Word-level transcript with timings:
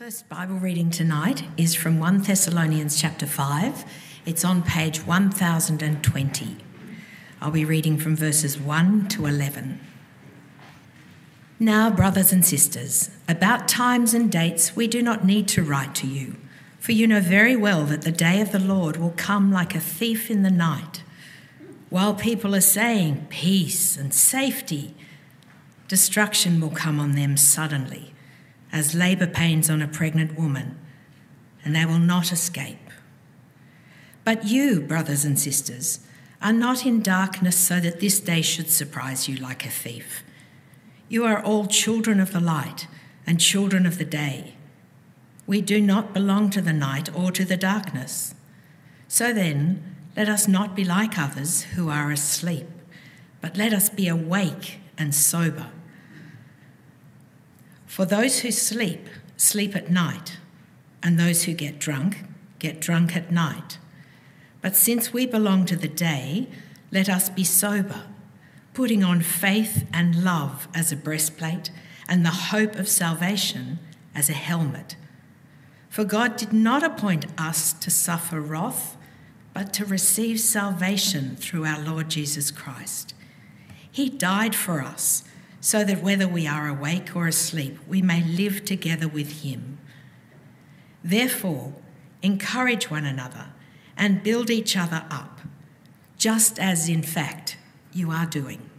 first 0.00 0.30
Bible 0.30 0.54
reading 0.54 0.88
tonight 0.88 1.42
is 1.58 1.74
from 1.74 1.98
1 1.98 2.22
Thessalonians 2.22 2.98
chapter 2.98 3.26
5. 3.26 3.84
It's 4.24 4.46
on 4.46 4.62
page 4.62 5.04
1020. 5.04 6.56
I'll 7.38 7.50
be 7.50 7.66
reading 7.66 7.98
from 7.98 8.16
verses 8.16 8.58
1 8.58 9.08
to 9.08 9.26
11. 9.26 9.78
Now, 11.58 11.90
brothers 11.90 12.32
and 12.32 12.46
sisters, 12.46 13.10
about 13.28 13.68
times 13.68 14.14
and 14.14 14.32
dates 14.32 14.74
we 14.74 14.88
do 14.88 15.02
not 15.02 15.26
need 15.26 15.46
to 15.48 15.62
write 15.62 15.94
to 15.96 16.06
you, 16.06 16.36
for 16.78 16.92
you 16.92 17.06
know 17.06 17.20
very 17.20 17.54
well 17.54 17.84
that 17.84 18.00
the 18.00 18.10
day 18.10 18.40
of 18.40 18.52
the 18.52 18.58
Lord 18.58 18.96
will 18.96 19.12
come 19.18 19.52
like 19.52 19.74
a 19.74 19.80
thief 19.80 20.30
in 20.30 20.42
the 20.42 20.50
night. 20.50 21.02
While 21.90 22.14
people 22.14 22.54
are 22.54 22.62
saying 22.62 23.26
peace 23.28 23.98
and 23.98 24.14
safety, 24.14 24.94
destruction 25.88 26.58
will 26.58 26.70
come 26.70 26.98
on 26.98 27.16
them 27.16 27.36
suddenly 27.36 28.14
as 28.72 28.94
labour 28.94 29.26
pains 29.26 29.68
on 29.68 29.82
a 29.82 29.88
pregnant 29.88 30.38
woman, 30.38 30.78
and 31.64 31.74
they 31.74 31.84
will 31.84 31.98
not 31.98 32.32
escape. 32.32 32.78
But 34.24 34.44
you, 34.44 34.80
brothers 34.80 35.24
and 35.24 35.38
sisters, 35.38 36.00
are 36.42 36.52
not 36.52 36.86
in 36.86 37.02
darkness 37.02 37.56
so 37.56 37.80
that 37.80 38.00
this 38.00 38.20
day 38.20 38.42
should 38.42 38.70
surprise 38.70 39.28
you 39.28 39.36
like 39.36 39.66
a 39.66 39.70
thief. 39.70 40.22
You 41.08 41.24
are 41.24 41.42
all 41.42 41.66
children 41.66 42.20
of 42.20 42.32
the 42.32 42.40
light 42.40 42.86
and 43.26 43.40
children 43.40 43.84
of 43.86 43.98
the 43.98 44.04
day. 44.04 44.54
We 45.46 45.60
do 45.60 45.80
not 45.80 46.14
belong 46.14 46.50
to 46.50 46.60
the 46.60 46.72
night 46.72 47.14
or 47.14 47.32
to 47.32 47.44
the 47.44 47.56
darkness. 47.56 48.34
So 49.08 49.32
then, 49.32 49.96
let 50.16 50.28
us 50.28 50.46
not 50.46 50.76
be 50.76 50.84
like 50.84 51.18
others 51.18 51.62
who 51.62 51.88
are 51.88 52.10
asleep, 52.10 52.68
but 53.40 53.56
let 53.56 53.72
us 53.72 53.88
be 53.88 54.06
awake 54.06 54.78
and 54.96 55.14
sober. 55.14 55.70
For 57.90 58.04
those 58.04 58.38
who 58.38 58.52
sleep, 58.52 59.08
sleep 59.36 59.74
at 59.74 59.90
night, 59.90 60.38
and 61.02 61.18
those 61.18 61.42
who 61.42 61.52
get 61.52 61.80
drunk, 61.80 62.22
get 62.60 62.80
drunk 62.80 63.16
at 63.16 63.32
night. 63.32 63.78
But 64.62 64.76
since 64.76 65.12
we 65.12 65.26
belong 65.26 65.64
to 65.66 65.74
the 65.74 65.88
day, 65.88 66.46
let 66.92 67.08
us 67.08 67.28
be 67.28 67.42
sober, 67.42 68.04
putting 68.74 69.02
on 69.02 69.22
faith 69.22 69.88
and 69.92 70.22
love 70.22 70.68
as 70.72 70.92
a 70.92 70.96
breastplate, 70.96 71.72
and 72.08 72.24
the 72.24 72.30
hope 72.30 72.76
of 72.76 72.88
salvation 72.88 73.80
as 74.14 74.30
a 74.30 74.34
helmet. 74.34 74.94
For 75.88 76.04
God 76.04 76.36
did 76.36 76.52
not 76.52 76.84
appoint 76.84 77.26
us 77.36 77.72
to 77.72 77.90
suffer 77.90 78.40
wrath, 78.40 78.96
but 79.52 79.72
to 79.72 79.84
receive 79.84 80.38
salvation 80.38 81.34
through 81.34 81.64
our 81.64 81.80
Lord 81.80 82.08
Jesus 82.08 82.52
Christ. 82.52 83.14
He 83.90 84.08
died 84.08 84.54
for 84.54 84.80
us 84.80 85.24
so 85.60 85.84
that 85.84 86.02
whether 86.02 86.26
we 86.26 86.46
are 86.46 86.68
awake 86.68 87.14
or 87.14 87.26
asleep, 87.26 87.78
we 87.86 88.00
may 88.00 88.24
live 88.24 88.64
together 88.64 89.06
with 89.06 89.42
him. 89.42 89.78
Therefore, 91.04 91.74
encourage 92.22 92.90
one 92.90 93.04
another 93.04 93.48
and 93.96 94.22
build 94.22 94.50
each 94.50 94.76
other 94.76 95.04
up, 95.10 95.40
just 96.16 96.58
as 96.58 96.88
in 96.88 97.02
fact 97.02 97.58
you 97.92 98.10
are 98.10 98.26
doing. 98.26 98.70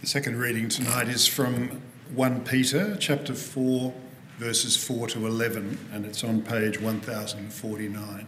The 0.00 0.06
second 0.06 0.38
reading 0.38 0.68
tonight 0.68 1.08
is 1.08 1.26
from 1.26 1.82
1 2.14 2.44
Peter 2.44 2.96
chapter 3.00 3.34
4 3.34 3.92
verses 4.38 4.76
4 4.76 5.08
to 5.08 5.26
11 5.26 5.78
and 5.92 6.04
it's 6.04 6.22
on 6.22 6.42
page 6.42 6.80
1049. 6.80 8.26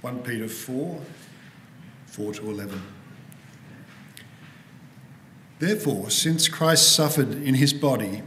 1 0.00 0.18
Peter 0.20 0.48
4 0.48 1.00
4 2.06 2.32
to 2.34 2.50
11. 2.50 2.82
Therefore, 5.58 6.10
since 6.10 6.48
Christ 6.48 6.94
suffered 6.94 7.32
in 7.32 7.54
his 7.54 7.72
body, 7.72 8.22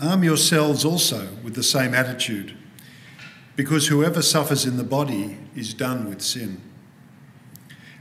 arm 0.00 0.24
yourselves 0.24 0.84
also 0.84 1.28
with 1.44 1.54
the 1.54 1.62
same 1.62 1.94
attitude, 1.94 2.56
because 3.54 3.86
whoever 3.86 4.22
suffers 4.22 4.66
in 4.66 4.76
the 4.76 4.84
body 4.84 5.38
is 5.54 5.74
done 5.74 6.08
with 6.08 6.22
sin. 6.22 6.60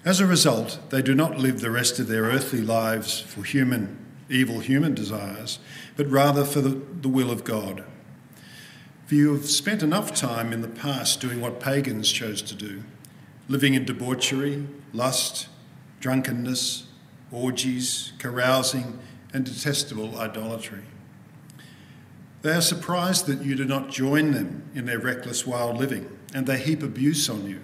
As 0.03 0.19
a 0.19 0.25
result, 0.25 0.79
they 0.89 1.03
do 1.03 1.13
not 1.13 1.37
live 1.37 1.61
the 1.61 1.69
rest 1.69 1.99
of 1.99 2.07
their 2.07 2.23
earthly 2.23 2.61
lives 2.61 3.19
for 3.19 3.43
human, 3.43 3.97
evil 4.29 4.59
human 4.59 4.95
desires, 4.95 5.59
but 5.95 6.09
rather 6.09 6.43
for 6.43 6.61
the, 6.61 6.81
the 7.01 7.09
will 7.09 7.29
of 7.29 7.43
God. 7.43 7.83
For 9.05 9.13
you 9.13 9.33
have 9.33 9.47
spent 9.47 9.83
enough 9.83 10.15
time 10.15 10.51
in 10.51 10.61
the 10.61 10.67
past 10.67 11.21
doing 11.21 11.39
what 11.39 11.59
pagans 11.59 12.11
chose 12.11 12.41
to 12.43 12.55
do, 12.55 12.81
living 13.47 13.75
in 13.75 13.85
debauchery, 13.85 14.65
lust, 14.91 15.49
drunkenness, 15.99 16.87
orgies, 17.31 18.13
carousing, 18.19 18.99
and 19.33 19.45
detestable 19.45 20.19
idolatry. 20.19 20.83
They 22.41 22.51
are 22.51 22.61
surprised 22.61 23.27
that 23.27 23.43
you 23.43 23.55
do 23.55 23.65
not 23.65 23.89
join 23.89 24.31
them 24.31 24.69
in 24.73 24.85
their 24.85 24.99
reckless 24.99 25.45
wild 25.45 25.77
living, 25.77 26.09
and 26.33 26.47
they 26.47 26.57
heap 26.57 26.81
abuse 26.81 27.29
on 27.29 27.47
you. 27.47 27.61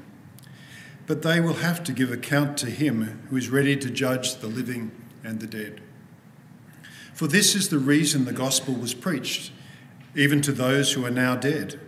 But 1.07 1.23
they 1.23 1.39
will 1.39 1.55
have 1.55 1.83
to 1.85 1.91
give 1.91 2.11
account 2.11 2.57
to 2.59 2.69
him 2.69 3.25
who 3.29 3.37
is 3.37 3.49
ready 3.49 3.75
to 3.77 3.89
judge 3.89 4.35
the 4.35 4.47
living 4.47 4.91
and 5.23 5.39
the 5.39 5.47
dead. 5.47 5.81
For 7.13 7.27
this 7.27 7.55
is 7.55 7.69
the 7.69 7.79
reason 7.79 8.25
the 8.25 8.33
gospel 8.33 8.75
was 8.75 8.93
preached, 8.93 9.51
even 10.15 10.41
to 10.41 10.51
those 10.51 10.93
who 10.93 11.05
are 11.05 11.11
now 11.11 11.35
dead, 11.35 11.79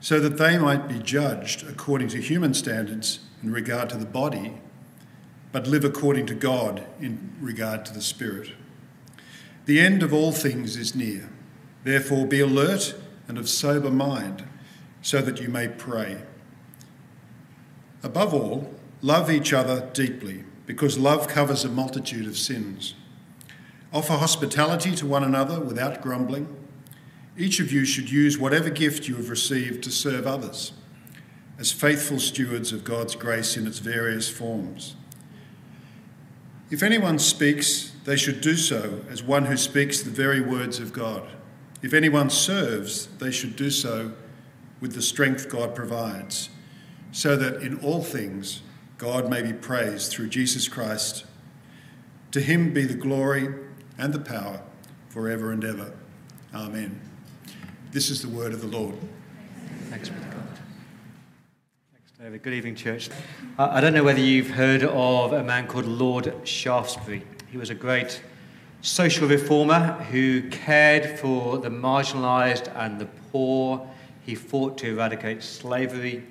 so 0.00 0.18
that 0.18 0.38
they 0.38 0.56
might 0.56 0.88
be 0.88 0.98
judged 0.98 1.68
according 1.68 2.08
to 2.08 2.20
human 2.20 2.54
standards 2.54 3.20
in 3.42 3.52
regard 3.52 3.90
to 3.90 3.98
the 3.98 4.06
body 4.06 4.61
but 5.52 5.66
live 5.66 5.84
according 5.84 6.26
to 6.26 6.34
God 6.34 6.84
in 7.00 7.36
regard 7.40 7.84
to 7.86 7.92
the 7.92 8.00
Spirit. 8.00 8.52
The 9.66 9.78
end 9.78 10.02
of 10.02 10.12
all 10.12 10.32
things 10.32 10.76
is 10.76 10.94
near. 10.94 11.28
Therefore, 11.84 12.26
be 12.26 12.40
alert 12.40 12.94
and 13.28 13.38
of 13.38 13.48
sober 13.48 13.90
mind, 13.90 14.44
so 15.02 15.20
that 15.20 15.40
you 15.40 15.48
may 15.48 15.68
pray. 15.68 16.22
Above 18.02 18.34
all, 18.34 18.74
love 19.00 19.30
each 19.30 19.52
other 19.52 19.88
deeply, 19.92 20.44
because 20.66 20.98
love 20.98 21.28
covers 21.28 21.64
a 21.64 21.68
multitude 21.68 22.26
of 22.26 22.38
sins. 22.38 22.94
Offer 23.92 24.14
hospitality 24.14 24.94
to 24.96 25.06
one 25.06 25.22
another 25.22 25.60
without 25.60 26.00
grumbling. 26.00 26.48
Each 27.36 27.60
of 27.60 27.72
you 27.72 27.84
should 27.84 28.10
use 28.10 28.38
whatever 28.38 28.70
gift 28.70 29.06
you 29.06 29.16
have 29.16 29.28
received 29.28 29.84
to 29.84 29.90
serve 29.90 30.26
others, 30.26 30.72
as 31.58 31.72
faithful 31.72 32.18
stewards 32.18 32.72
of 32.72 32.84
God's 32.84 33.14
grace 33.14 33.56
in 33.56 33.66
its 33.66 33.78
various 33.78 34.30
forms. 34.30 34.96
If 36.72 36.82
anyone 36.82 37.18
speaks, 37.18 37.92
they 38.06 38.16
should 38.16 38.40
do 38.40 38.56
so 38.56 39.04
as 39.10 39.22
one 39.22 39.44
who 39.44 39.58
speaks 39.58 40.00
the 40.00 40.10
very 40.10 40.40
words 40.40 40.78
of 40.80 40.90
God. 40.90 41.28
If 41.82 41.92
anyone 41.92 42.30
serves, 42.30 43.08
they 43.18 43.30
should 43.30 43.56
do 43.56 43.68
so 43.68 44.14
with 44.80 44.94
the 44.94 45.02
strength 45.02 45.50
God 45.50 45.74
provides, 45.74 46.48
so 47.12 47.36
that 47.36 47.60
in 47.60 47.78
all 47.80 48.02
things 48.02 48.62
God 48.96 49.28
may 49.28 49.42
be 49.42 49.52
praised 49.52 50.12
through 50.12 50.30
Jesus 50.30 50.66
Christ. 50.66 51.26
To 52.30 52.40
him 52.40 52.72
be 52.72 52.86
the 52.86 52.94
glory 52.94 53.54
and 53.98 54.14
the 54.14 54.20
power 54.20 54.62
forever 55.10 55.52
and 55.52 55.62
ever. 55.62 55.92
Amen. 56.54 56.98
This 57.90 58.08
is 58.08 58.22
the 58.22 58.28
word 58.28 58.54
of 58.54 58.62
the 58.62 58.66
Lord. 58.66 58.94
Thanks, 59.90 60.08
Good 62.22 62.54
evening, 62.54 62.76
church. 62.76 63.10
I 63.58 63.80
don't 63.80 63.94
know 63.94 64.04
whether 64.04 64.20
you've 64.20 64.50
heard 64.50 64.84
of 64.84 65.32
a 65.32 65.42
man 65.42 65.66
called 65.66 65.86
Lord 65.86 66.32
Shaftesbury. 66.44 67.24
He 67.50 67.58
was 67.58 67.68
a 67.68 67.74
great 67.74 68.22
social 68.80 69.26
reformer 69.26 69.94
who 70.08 70.48
cared 70.48 71.18
for 71.18 71.58
the 71.58 71.68
marginalised 71.68 72.72
and 72.76 73.00
the 73.00 73.06
poor. 73.32 73.84
He 74.24 74.36
fought 74.36 74.78
to 74.78 74.90
eradicate 74.92 75.42
slavery. 75.42 76.22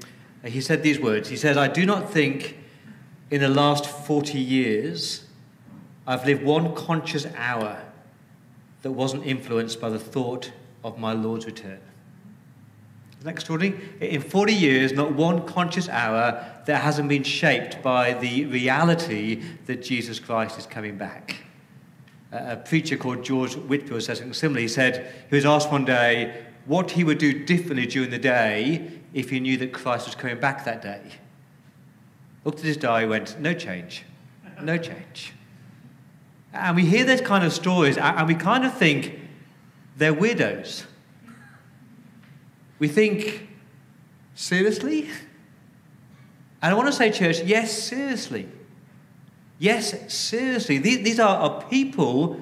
He 0.46 0.62
said 0.62 0.81
these 0.81 0.97
words 0.97 1.28
He 1.28 1.35
said, 1.35 1.57
I 1.57 1.68
do 1.68 1.85
not 1.85 2.09
think 2.09 2.58
in 3.29 3.41
the 3.41 3.50
last 3.50 3.85
40 3.85 4.40
years 4.40 5.25
I've 6.08 6.25
lived 6.25 6.41
one 6.41 6.73
conscious 6.73 7.28
hour 7.35 7.81
that 8.81 8.91
wasn't 8.91 9.25
influenced 9.25 9.81
by 9.81 9.90
the 9.90 10.00
thought 10.00 10.53
of 10.85 10.97
my 10.97 11.11
Lord's 11.11 11.46
return. 11.46 11.82
Isn't 13.22 13.28
that 13.28 13.34
extraordinary? 13.34 13.79
In 14.02 14.20
40 14.20 14.52
years, 14.52 14.94
not 14.94 15.14
one 15.14 15.46
conscious 15.46 15.88
hour 15.88 16.44
that 16.66 16.82
hasn't 16.82 17.08
been 17.08 17.22
shaped 17.22 17.84
by 17.84 18.14
the 18.14 18.46
reality 18.46 19.44
that 19.68 19.84
Jesus 19.84 20.20
Christ 20.20 20.58
is 20.58 20.66
coming 20.66 20.97
back. 20.97 21.35
A 22.32 22.56
preacher 22.56 22.97
called 22.97 23.23
George 23.23 23.53
Whitefield 23.53 24.02
says 24.02 24.18
something 24.18 24.34
similar. 24.34 24.62
He 24.62 24.68
said 24.68 25.14
he 25.29 25.35
was 25.35 25.46
asked 25.46 25.72
one 25.72 25.85
day 25.85 26.46
what 26.66 26.90
he 26.90 27.03
would 27.03 27.20
do 27.20 27.46
differently 27.46 27.85
during 27.85 28.09
the 28.09 28.18
day 28.18 28.90
if 29.14 29.29
he 29.29 29.40
knew 29.40 29.56
that 29.58 29.72
Christ 29.72 30.08
was 30.08 30.16
coming 30.16 30.40
back 30.40 30.66
that 30.66 30.82
day. 30.82 31.03
Looked 32.44 32.58
at 32.58 32.66
his 32.66 32.78
diary, 32.78 33.08
went, 33.08 33.40
no 33.40 33.53
change, 33.53 34.03
no 34.64 34.79
change. 34.79 35.34
And 36.53 36.76
we 36.76 36.88
hear 36.88 37.06
those 37.06 37.22
kind 37.22 37.44
of 37.44 37.53
stories, 37.53 38.00
and 38.00 38.28
we 38.28 38.34
kind 38.34 38.66
of 38.66 38.74
think 38.74 39.20
they're 39.96 40.12
weirdos. 40.12 40.85
We 42.81 42.87
think, 42.87 43.47
seriously? 44.33 45.07
And 46.63 46.72
I 46.72 46.73
want 46.73 46.87
to 46.87 46.91
say, 46.91 47.11
church, 47.11 47.43
yes, 47.43 47.72
seriously. 47.72 48.47
Yes, 49.59 50.11
seriously. 50.11 50.79
These, 50.79 51.19
are, 51.19 51.37
are 51.37 51.63
people 51.66 52.41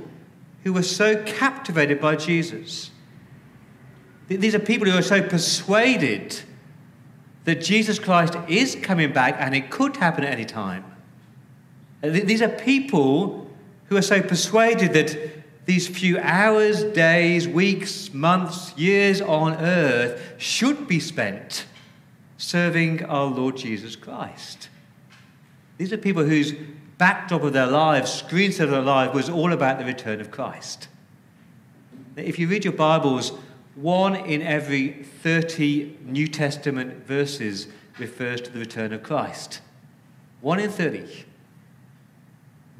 who 0.63 0.71
were 0.71 0.81
so 0.81 1.21
captivated 1.23 1.99
by 1.99 2.15
Jesus. 2.15 2.91
These 4.29 4.55
are 4.55 4.59
people 4.59 4.89
who 4.89 4.97
are 4.97 5.01
so 5.01 5.21
persuaded 5.21 6.39
that 7.43 7.59
Jesus 7.59 7.99
Christ 7.99 8.37
is 8.47 8.77
coming 8.81 9.11
back 9.11 9.35
and 9.39 9.53
it 9.53 9.69
could 9.69 9.97
happen 9.97 10.23
at 10.23 10.31
any 10.31 10.45
time. 10.45 10.85
These 12.01 12.41
are 12.41 12.47
people 12.47 13.51
who 13.87 13.97
are 13.97 14.01
so 14.01 14.21
persuaded 14.21 14.93
that 14.93 15.38
these 15.69 15.87
few 15.87 16.17
hours, 16.17 16.83
days, 16.83 17.47
weeks, 17.47 18.11
months, 18.11 18.75
years 18.75 19.21
on 19.21 19.53
earth 19.57 20.33
should 20.39 20.87
be 20.87 20.99
spent 20.99 21.67
serving 22.39 23.05
our 23.05 23.27
Lord 23.27 23.55
Jesus 23.55 23.95
Christ. 23.95 24.67
These 25.77 25.93
are 25.93 25.97
people 25.97 26.23
whose 26.23 26.55
backdrop 26.97 27.43
of 27.43 27.53
their 27.53 27.67
lives, 27.67 28.23
screenshot 28.23 28.63
of 28.63 28.71
their 28.71 28.81
life, 28.81 29.13
was 29.13 29.29
all 29.29 29.53
about 29.53 29.77
the 29.77 29.85
return 29.85 30.19
of 30.19 30.31
Christ. 30.31 30.87
If 32.15 32.39
you 32.39 32.47
read 32.47 32.65
your 32.65 32.73
Bibles, 32.73 33.33
one 33.75 34.15
in 34.15 34.41
every 34.41 35.03
30 35.21 35.99
New 36.03 36.27
Testament 36.27 37.05
verses 37.05 37.67
refers 37.99 38.41
to 38.41 38.49
the 38.49 38.57
return 38.57 38.91
of 38.91 39.03
Christ. 39.03 39.61
One 40.41 40.59
in 40.59 40.71
30. 40.71 41.25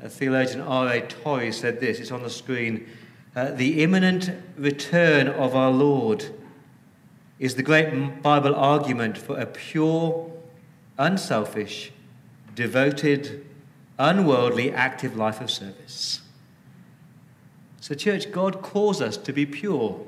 Theologian 0.07 0.61
R.A. 0.61 1.01
Torrey 1.01 1.51
said 1.51 1.79
this, 1.79 1.99
it's 1.99 2.11
on 2.11 2.23
the 2.23 2.29
screen. 2.29 2.87
Uh, 3.35 3.51
the 3.51 3.83
imminent 3.83 4.31
return 4.57 5.27
of 5.27 5.55
our 5.55 5.71
Lord 5.71 6.25
is 7.37 7.55
the 7.55 7.63
great 7.63 8.21
Bible 8.21 8.55
argument 8.55 9.17
for 9.17 9.37
a 9.39 9.45
pure, 9.45 10.31
unselfish, 10.97 11.91
devoted, 12.55 13.45
unworldly, 13.97 14.71
active 14.71 15.15
life 15.15 15.41
of 15.41 15.51
service. 15.51 16.21
So, 17.81 17.95
church, 17.95 18.31
God 18.31 18.61
calls 18.61 19.01
us 19.01 19.17
to 19.17 19.33
be 19.33 19.45
pure, 19.45 20.05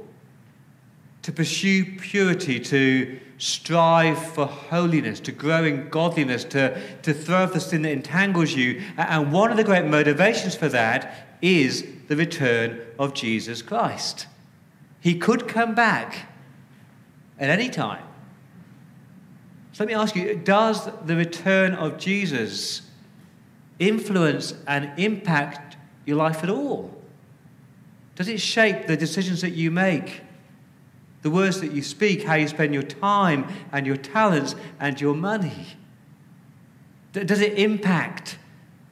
to 1.31 1.36
pursue 1.36 1.86
purity, 1.86 2.60
to 2.60 3.18
strive 3.38 4.22
for 4.33 4.45
holiness, 4.45 5.22
to 5.22 5.31
grow 5.31 5.63
in 5.63 5.88
godliness, 5.88 6.44
to, 6.44 6.78
to 7.04 7.13
throw 7.13 7.44
off 7.44 7.54
the 7.54 7.60
sin 7.60 7.83
that 7.83 7.92
entangles 7.92 8.51
you. 8.54 8.81
And 8.98 9.31
one 9.31 9.50
of 9.50 9.56
the 9.56 9.63
great 9.63 9.86
motivations 9.86 10.56
for 10.56 10.68
that 10.68 11.38
is 11.42 11.88
the 12.10 12.18
return 12.18 12.81
of 13.00 13.13
Jesus 13.13 13.62
Christ. 13.62 14.28
He 15.00 15.18
could 15.18 15.48
come 15.48 15.74
back 15.74 16.28
at 17.39 17.50
any 17.50 17.69
time. 17.69 18.04
So 19.72 19.86
let 19.86 19.88
me 19.88 19.94
ask 19.94 20.18
you 20.18 20.36
does 20.36 20.89
the 21.06 21.16
return 21.16 21.75
of 21.75 21.98
Jesus 21.98 22.81
influence 23.80 24.54
and 24.68 24.92
impact 25.00 25.77
your 26.06 26.18
life 26.18 26.44
at 26.44 26.50
all? 26.50 27.01
Does 28.16 28.27
it 28.27 28.42
shape 28.42 28.88
the 28.88 28.98
decisions 28.98 29.39
that 29.39 29.51
you 29.51 29.72
make? 29.72 30.24
The 31.22 31.30
words 31.30 31.62
that 31.62 31.72
you 31.72 31.84
speak, 31.84 32.24
how 32.24 32.36
you 32.36 32.48
spend 32.48 32.74
your 32.74 32.84
time 32.84 33.48
and 33.72 33.86
your 33.86 33.98
talents 33.98 34.56
and 34.80 35.00
your 35.00 35.14
money? 35.14 35.68
Does 37.14 37.42
it 37.42 37.60
impact 37.60 38.38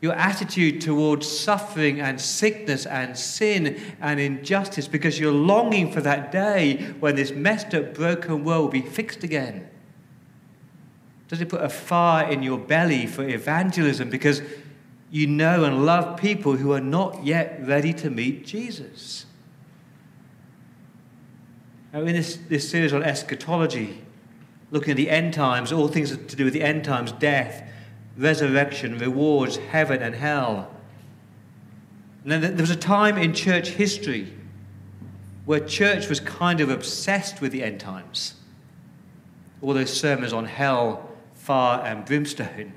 your 0.02 0.14
attitude 0.14 0.80
towards 0.82 1.28
suffering 1.28 2.00
and 2.00 2.20
sickness 2.22 2.86
and 2.86 3.18
sin 3.18 3.80
and 4.00 4.20
injustice 4.20 4.88
because 4.88 5.20
you're 5.20 5.32
longing 5.32 5.92
for 5.92 6.02
that 6.02 6.32
day 6.32 6.78
when 7.00 7.16
this 7.16 7.32
messed 7.32 7.74
up, 7.74 7.94
broken 7.94 8.46
world 8.46 8.64
will 8.64 8.70
be 8.70 8.82
fixed 8.82 9.24
again? 9.24 9.70
Does 11.28 11.42
it 11.42 11.50
put 11.50 11.62
a 11.62 11.70
fire 11.70 12.30
in 12.30 12.44
your 12.44 12.58
belly 12.58 13.06
for 13.06 13.28
evangelism 13.28 14.10
because 14.10 14.42
you 15.12 15.28
know 15.28 15.64
and 15.64 15.86
love 15.86 16.20
people 16.20 16.56
who 16.56 16.72
are 16.72 16.82
not 16.82 17.26
yet 17.26 17.60
ready 17.66 17.94
to 17.94 18.10
meet 18.10 18.46
Jesus? 18.46 19.26
Now, 21.92 22.02
in 22.02 22.14
this, 22.14 22.38
this 22.48 22.70
series 22.70 22.94
on 22.94 23.04
eschatology, 23.04 24.02
looking 24.72 24.92
at 24.92 24.98
the 24.98 25.10
end 25.10 25.34
times, 25.34 25.72
all 25.72 25.88
things 25.88 26.16
to 26.16 26.36
do 26.36 26.46
with 26.46 26.54
the 26.54 26.62
end 26.62 26.84
times, 26.84 27.12
death, 27.14 27.64
resurrection, 28.18 28.98
rewards, 28.98 29.58
heaven, 29.58 30.02
and 30.02 30.14
hell. 30.14 30.70
And 32.26 32.44
there 32.44 32.62
was 32.62 32.70
a 32.70 32.76
time 32.76 33.18
in 33.18 33.34
church 33.34 33.70
history 33.70 34.34
where 35.46 35.60
church 35.60 36.10
was 36.10 36.20
kind 36.20 36.62
of 36.62 36.70
obsessed 36.70 37.42
with 37.42 37.52
the 37.52 37.64
end 37.64 37.80
times. 37.80 38.36
All 39.62 39.74
those 39.74 39.92
sermons 39.92 40.32
on 40.32 40.46
hell, 40.46 41.10
fire, 41.34 41.84
and 41.84 42.06
brimstone. 42.06 42.74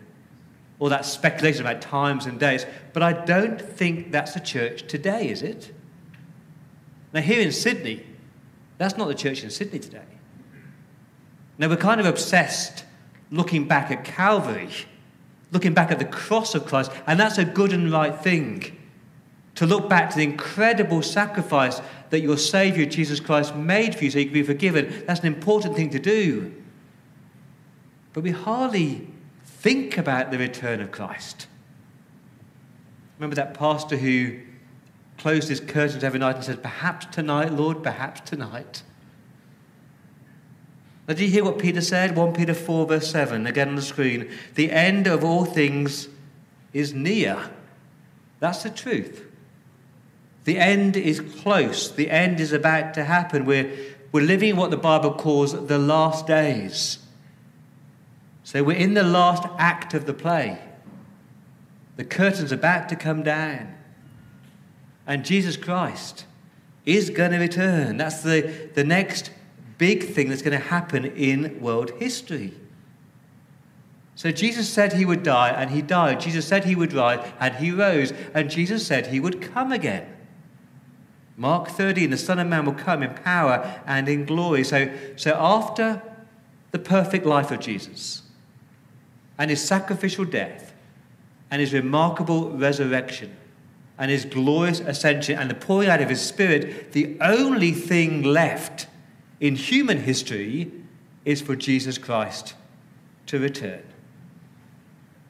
All 0.79 0.89
that 0.89 1.05
speculation 1.05 1.61
about 1.61 1.83
times 1.83 2.25
and 2.25 2.41
days. 2.41 2.65
But 2.95 3.03
I 3.03 3.13
don't 3.13 3.61
think 3.61 4.11
that's 4.11 4.33
the 4.33 4.41
church 4.41 4.87
today, 4.87 5.29
is 5.29 5.43
it? 5.43 5.73
Now, 7.13 7.21
here 7.21 7.43
in 7.43 7.53
Sydney, 7.53 8.07
that's 8.83 8.97
not 8.97 9.09
the 9.09 9.15
church 9.15 9.45
in 9.45 9.51
Sydney 9.51 9.79
today. 9.79 10.03
Now, 11.59 11.69
we're 11.69 11.77
kind 11.77 12.01
of 12.01 12.07
obsessed 12.07 12.85
looking 13.31 13.69
back 13.69 13.91
at 13.91 14.05
Calvary, 14.05 14.71
looking 15.53 15.75
back 15.75 15.91
at 15.91 15.99
the 15.99 16.05
cross 16.05 16.55
of 16.55 16.67
Christ, 16.67 16.91
and 17.07 17.21
that's 17.21 17.39
a 17.39 17.45
good 17.45 17.73
and 17.73 17.93
right 17.93 18.15
thing. 18.15 18.79
To 19.57 19.67
look 19.67 19.89
back 19.89 20.11
to 20.11 20.17
the 20.17 20.25
incredible 20.25 21.03
sacrifice 21.03 21.81
that 22.11 22.21
your 22.21 22.39
Savior, 22.39 22.87
Jesus 22.87 23.21
Christ, 23.21 23.55
made 23.55 23.95
for 23.95 24.05
you 24.05 24.11
so 24.11 24.19
you 24.19 24.25
can 24.25 24.35
be 24.35 24.43
forgiven, 24.43 25.05
that's 25.07 25.21
an 25.21 25.27
important 25.27 25.77
thing 25.77 25.91
to 25.91 25.99
do. 25.99 26.53
But 28.13 28.23
we 28.25 28.31
hardly 28.31 29.09
think 29.45 29.99
about 29.99 30.31
the 30.31 30.39
return 30.39 30.81
of 30.81 30.91
Christ. 30.91 31.47
Remember 33.19 33.37
that 33.37 33.55
pastor 33.55 33.97
who 33.97 34.41
closed 35.23 35.49
his 35.49 35.61
curtains 35.61 36.03
every 36.03 36.19
night 36.19 36.35
and 36.35 36.45
said, 36.45 36.65
Perhaps 36.65 37.07
tonight, 37.07 37.53
Lord, 37.53 37.81
perhaps 37.85 38.29
tonight. 38.29 38.83
Now, 41.07 41.15
did 41.15 41.21
you 41.21 41.31
hear 41.31 41.45
what 41.45 41.61
Peter 41.61 41.81
said? 41.81 42.17
1 42.17 42.33
Peter 42.33 42.55
4, 42.55 42.87
verse 42.87 43.09
7, 43.09 43.47
again 43.47 43.69
on 43.69 43.77
the 43.77 43.83
screen. 43.83 44.29
The 44.57 44.73
end 44.73 45.07
of 45.07 45.23
all 45.23 45.45
things 45.45 46.09
is 46.73 46.93
near. 46.93 47.39
That's 48.41 48.65
the 48.65 48.71
truth. 48.71 49.25
The 50.43 50.59
end 50.59 50.97
is 50.97 51.21
close. 51.21 51.93
The 51.93 52.11
end 52.11 52.41
is 52.41 52.53
about 52.53 52.93
to 52.95 53.05
happen. 53.05 53.45
We're, 53.45 53.73
we're 54.11 54.25
living 54.25 54.57
what 54.57 54.73
the 54.73 54.77
Bible 54.77 55.15
calls 55.15 55.53
the 55.69 55.79
last 55.79 56.27
days. 56.27 56.99
So 58.43 58.65
we're 58.65 58.77
in 58.77 58.95
the 58.95 59.05
last 59.05 59.45
act 59.57 59.95
of 59.95 60.07
the 60.07 60.15
play. 60.15 60.59
The 61.95 62.05
curtain's 62.05 62.51
about 62.51 62.89
to 62.89 62.97
come 62.97 63.23
down. 63.23 63.77
And 65.07 65.25
Jesus 65.25 65.57
Christ 65.57 66.27
is 66.85 67.11
going 67.11 67.33
to 67.33 67.39
return. 67.39 67.97
That's 67.97 68.23
the, 68.23 68.71
the 68.75 68.85
next 68.85 69.31
big 69.79 70.05
thing 70.05 70.29
that's 70.29 70.43
going 70.43 70.59
to 70.59 70.65
happen 70.65 71.05
in 71.05 71.61
world 71.61 71.91
history. 71.99 72.55
So 74.15 74.31
Jesus 74.31 74.69
said 74.69 74.93
he 74.93 75.05
would 75.05 75.23
die, 75.23 75.51
and 75.51 75.71
he 75.71 75.83
died. 75.83 76.21
Jesus 76.21 76.47
said 76.47 76.65
he 76.65 76.77
would 76.77 76.93
rise, 76.93 77.27
and 77.41 77.55
he 77.57 77.71
rose. 77.71 78.13
And 78.35 78.51
Jesus 78.51 78.87
said 78.87 79.09
he 79.09 79.21
would 79.21 79.41
come 79.41 79.73
again. 79.73 80.07
Mark 81.37 81.69
13, 81.69 82.11
the 82.11 82.19
Son 82.19 82.39
of 82.39 82.47
Man 82.47 82.67
will 82.67 82.75
come 82.75 83.03
in 83.03 83.15
power 83.15 83.83
and 83.87 84.09
in 84.09 84.25
glory. 84.25 84.65
So, 84.65 84.93
so 85.17 85.35
after 85.35 86.03
the 86.71 86.79
perfect 86.79 87.27
life 87.27 87.51
of 87.51 87.61
Jesus 87.61 88.23
and 89.39 89.51
his 89.51 89.63
sacrificial 89.63 90.25
death 90.25 90.75
and 91.51 91.61
his 91.61 91.73
remarkable 91.73 92.51
resurrection, 92.51 93.35
and 93.99 94.11
his 94.11 94.25
glorious 94.25 94.81
ascension 94.81 95.39
and 95.39 95.51
the 95.51 95.55
pouring 95.55 95.89
out 95.89 96.01
of 96.01 96.09
his 96.09 96.21
spirit, 96.21 96.93
the 96.93 97.17
only 97.21 97.73
thing 97.73 98.23
left 98.23 98.87
in 99.41 99.57
human 99.57 99.99
history 99.99 100.71
is 101.25 101.41
for 101.41 101.55
Jesus 101.55 101.99
Christ 101.99 102.55
to 103.27 103.39
return. 103.39 103.83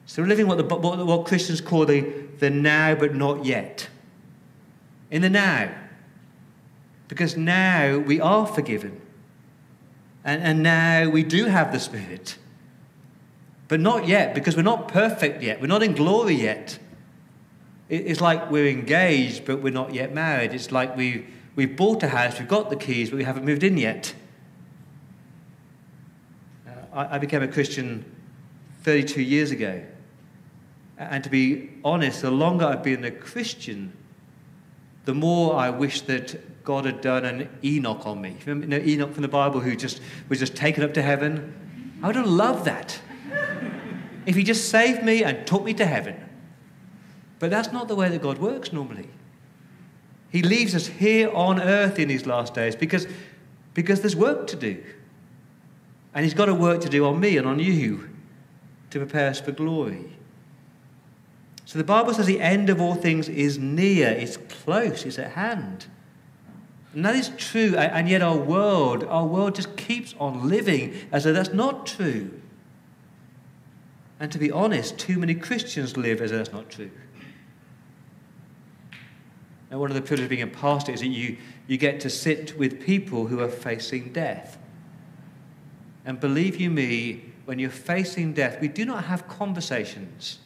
So 0.05 0.21
we're 0.21 0.27
living 0.27 0.47
what, 0.47 0.57
the, 0.57 0.63
what, 0.63 1.05
what 1.05 1.25
Christians 1.25 1.61
call 1.61 1.85
the, 1.85 2.01
the 2.39 2.49
now 2.49 2.95
but 2.95 3.15
not 3.15 3.45
yet. 3.45 3.89
In 5.11 5.21
the 5.21 5.29
now. 5.29 5.73
Because 7.07 7.37
now 7.37 7.99
we 7.99 8.19
are 8.19 8.45
forgiven. 8.45 8.99
And, 10.23 10.41
and 10.41 10.63
now 10.63 11.09
we 11.09 11.23
do 11.23 11.45
have 11.45 11.71
the 11.71 11.79
Spirit. 11.79 12.37
But 13.67 13.79
not 13.79 14.07
yet, 14.07 14.33
because 14.33 14.55
we're 14.55 14.63
not 14.63 14.87
perfect 14.87 15.41
yet. 15.41 15.61
We're 15.61 15.67
not 15.67 15.83
in 15.83 15.93
glory 15.93 16.35
yet. 16.35 16.79
It's 17.93 18.21
like 18.21 18.49
we're 18.49 18.67
engaged, 18.67 19.45
but 19.45 19.61
we're 19.61 19.71
not 19.71 19.93
yet 19.93 20.13
married. 20.13 20.51
It's 20.53 20.71
like 20.71 20.97
we, 20.97 21.27
we've 21.55 21.75
bought 21.75 22.01
a 22.01 22.07
house, 22.07 22.39
we've 22.39 22.47
got 22.47 22.71
the 22.71 22.75
keys, 22.75 23.11
but 23.11 23.17
we 23.17 23.23
haven't 23.23 23.45
moved 23.45 23.63
in 23.63 23.77
yet. 23.77 24.15
Uh, 26.67 26.71
I, 26.91 27.15
I 27.15 27.17
became 27.19 27.43
a 27.43 27.47
Christian 27.47 28.03
32 28.81 29.21
years 29.21 29.51
ago. 29.51 29.83
And 30.97 31.23
to 31.23 31.29
be 31.29 31.69
honest, 31.83 32.23
the 32.23 32.31
longer 32.31 32.65
I've 32.65 32.81
been 32.81 33.03
a 33.03 33.11
Christian, 33.11 33.93
the 35.05 35.13
more 35.13 35.55
I 35.55 35.69
wish 35.69 36.01
that 36.01 36.63
God 36.63 36.85
had 36.85 36.99
done 37.01 37.25
an 37.25 37.49
Enoch 37.63 38.07
on 38.07 38.21
me. 38.21 38.37
You 38.45 38.55
know, 38.55 38.77
Enoch 38.77 39.13
from 39.13 39.21
the 39.21 39.27
Bible 39.27 39.59
who 39.59 39.75
just 39.75 40.01
was 40.29 40.39
just 40.39 40.55
taken 40.55 40.83
up 40.83 40.95
to 40.95 41.01
heaven? 41.03 41.99
I 42.01 42.07
would 42.07 42.15
have 42.15 42.25
loved 42.25 42.65
that. 42.65 42.99
if 44.25 44.35
he 44.35 44.43
just 44.43 44.69
saved 44.69 45.03
me 45.03 45.23
and 45.23 45.45
took 45.45 45.63
me 45.63 45.73
to 45.75 45.85
heaven. 45.85 46.22
But 47.43 47.49
that's 47.49 47.73
not 47.73 47.89
the 47.89 47.95
way 47.95 48.07
that 48.07 48.21
God 48.21 48.37
works 48.37 48.71
normally. 48.71 49.09
He 50.31 50.41
leaves 50.41 50.73
us 50.73 50.87
here 50.87 51.29
on 51.33 51.59
earth 51.59 51.99
in 51.99 52.07
these 52.07 52.25
last 52.25 52.53
days 52.53 52.73
because, 52.73 53.05
because 53.73 53.99
there's 53.99 54.15
work 54.15 54.47
to 54.47 54.55
do. 54.55 54.81
And 56.13 56.23
He's 56.23 56.33
got 56.33 56.47
a 56.47 56.53
work 56.53 56.79
to 56.83 56.87
do 56.87 57.05
on 57.05 57.19
me 57.19 57.35
and 57.35 57.45
on 57.45 57.59
you 57.59 58.09
to 58.91 58.99
prepare 58.99 59.29
us 59.29 59.41
for 59.41 59.51
glory. 59.51 60.05
So 61.65 61.77
the 61.77 61.83
Bible 61.83 62.13
says 62.13 62.27
the 62.27 62.39
end 62.39 62.69
of 62.69 62.79
all 62.79 62.95
things 62.95 63.27
is 63.27 63.57
near, 63.57 64.07
it's 64.07 64.37
close, 64.37 65.05
it's 65.05 65.19
at 65.19 65.31
hand. 65.31 65.87
And 66.93 67.03
that 67.03 67.17
is 67.17 67.27
true, 67.35 67.75
and 67.75 68.07
yet 68.07 68.21
our 68.21 68.37
world, 68.37 69.03
our 69.03 69.25
world 69.25 69.55
just 69.55 69.75
keeps 69.75 70.15
on 70.17 70.47
living 70.47 70.93
as 71.11 71.25
though 71.25 71.33
that's 71.33 71.51
not 71.51 71.85
true. 71.85 72.39
And 74.21 74.31
to 74.31 74.37
be 74.37 74.49
honest, 74.49 74.97
too 74.97 75.19
many 75.19 75.35
Christians 75.35 75.97
live 75.97 76.21
as 76.21 76.31
though 76.31 76.37
that's 76.37 76.53
not 76.53 76.69
true. 76.69 76.89
And 79.73 79.79
one 79.79 79.89
of 79.89 79.95
the 79.95 80.03
privileges 80.03 80.25
of 80.25 80.29
being 80.29 80.43
a 80.43 80.47
pastor 80.47 80.91
is 80.91 80.99
that 80.99 81.07
you, 81.07 81.35
you 81.65 81.79
get 81.79 81.99
to 82.01 82.09
sit 82.11 82.55
with 82.59 82.79
people 82.79 83.25
who 83.25 83.39
are 83.39 83.49
facing 83.49 84.13
death. 84.13 84.59
And 86.05 86.19
believe 86.19 86.57
you 86.57 86.69
me, 86.69 87.33
when 87.45 87.57
you're 87.57 87.71
facing 87.71 88.33
death, 88.33 88.61
we 88.61 88.67
do 88.67 88.85
not 88.85 89.05
have 89.05 89.27
conversations 89.27 90.37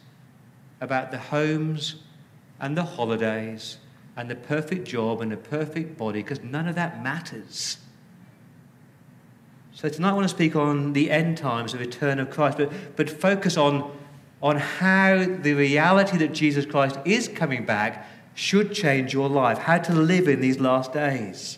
about 0.80 1.12
the 1.12 1.18
homes 1.18 1.96
and 2.62 2.78
the 2.78 2.86
holidays 2.86 3.80
and 4.16 4.30
the 4.30 4.36
perfect 4.36 4.88
job 4.88 5.20
and 5.20 5.30
the 5.30 5.36
perfect 5.36 5.98
body 5.98 6.24
because 6.24 6.42
none 6.42 6.70
of 6.70 6.76
that 6.76 7.04
matters. 7.04 7.80
So 9.74 9.90
tonight 9.90 10.12
I 10.12 10.14
want 10.14 10.24
to 10.24 10.34
speak 10.34 10.56
on 10.56 10.94
the 10.94 11.12
end 11.12 11.38
times, 11.38 11.74
the 11.74 11.80
return 11.80 12.20
of 12.20 12.30
Christ, 12.30 12.60
but, 12.60 12.72
but 12.96 13.10
focus 13.10 13.58
on, 13.58 13.94
on 14.42 14.56
how 14.56 15.26
the 15.26 15.54
reality 15.54 16.16
that 16.16 16.32
Jesus 16.32 16.66
Christ 16.66 16.98
is 17.04 17.28
coming 17.28 17.66
back 17.66 18.08
should 18.38 18.72
change 18.72 19.14
your 19.14 19.28
life, 19.28 19.58
how 19.58 19.80
to 19.80 19.92
live 19.92 20.28
in 20.28 20.40
these 20.40 20.60
last 20.60 20.94
days. 20.94 21.58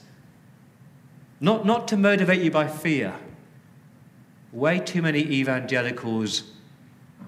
Not, 1.42 1.66
not 1.66 1.90
to 1.90 1.98
motivate 1.98 2.42
you 2.42 2.52
by 2.52 2.68
fear. 2.70 3.16
Way 4.54 4.80
too 4.80 5.02
many 5.02 5.20
evangelicals 5.20 6.54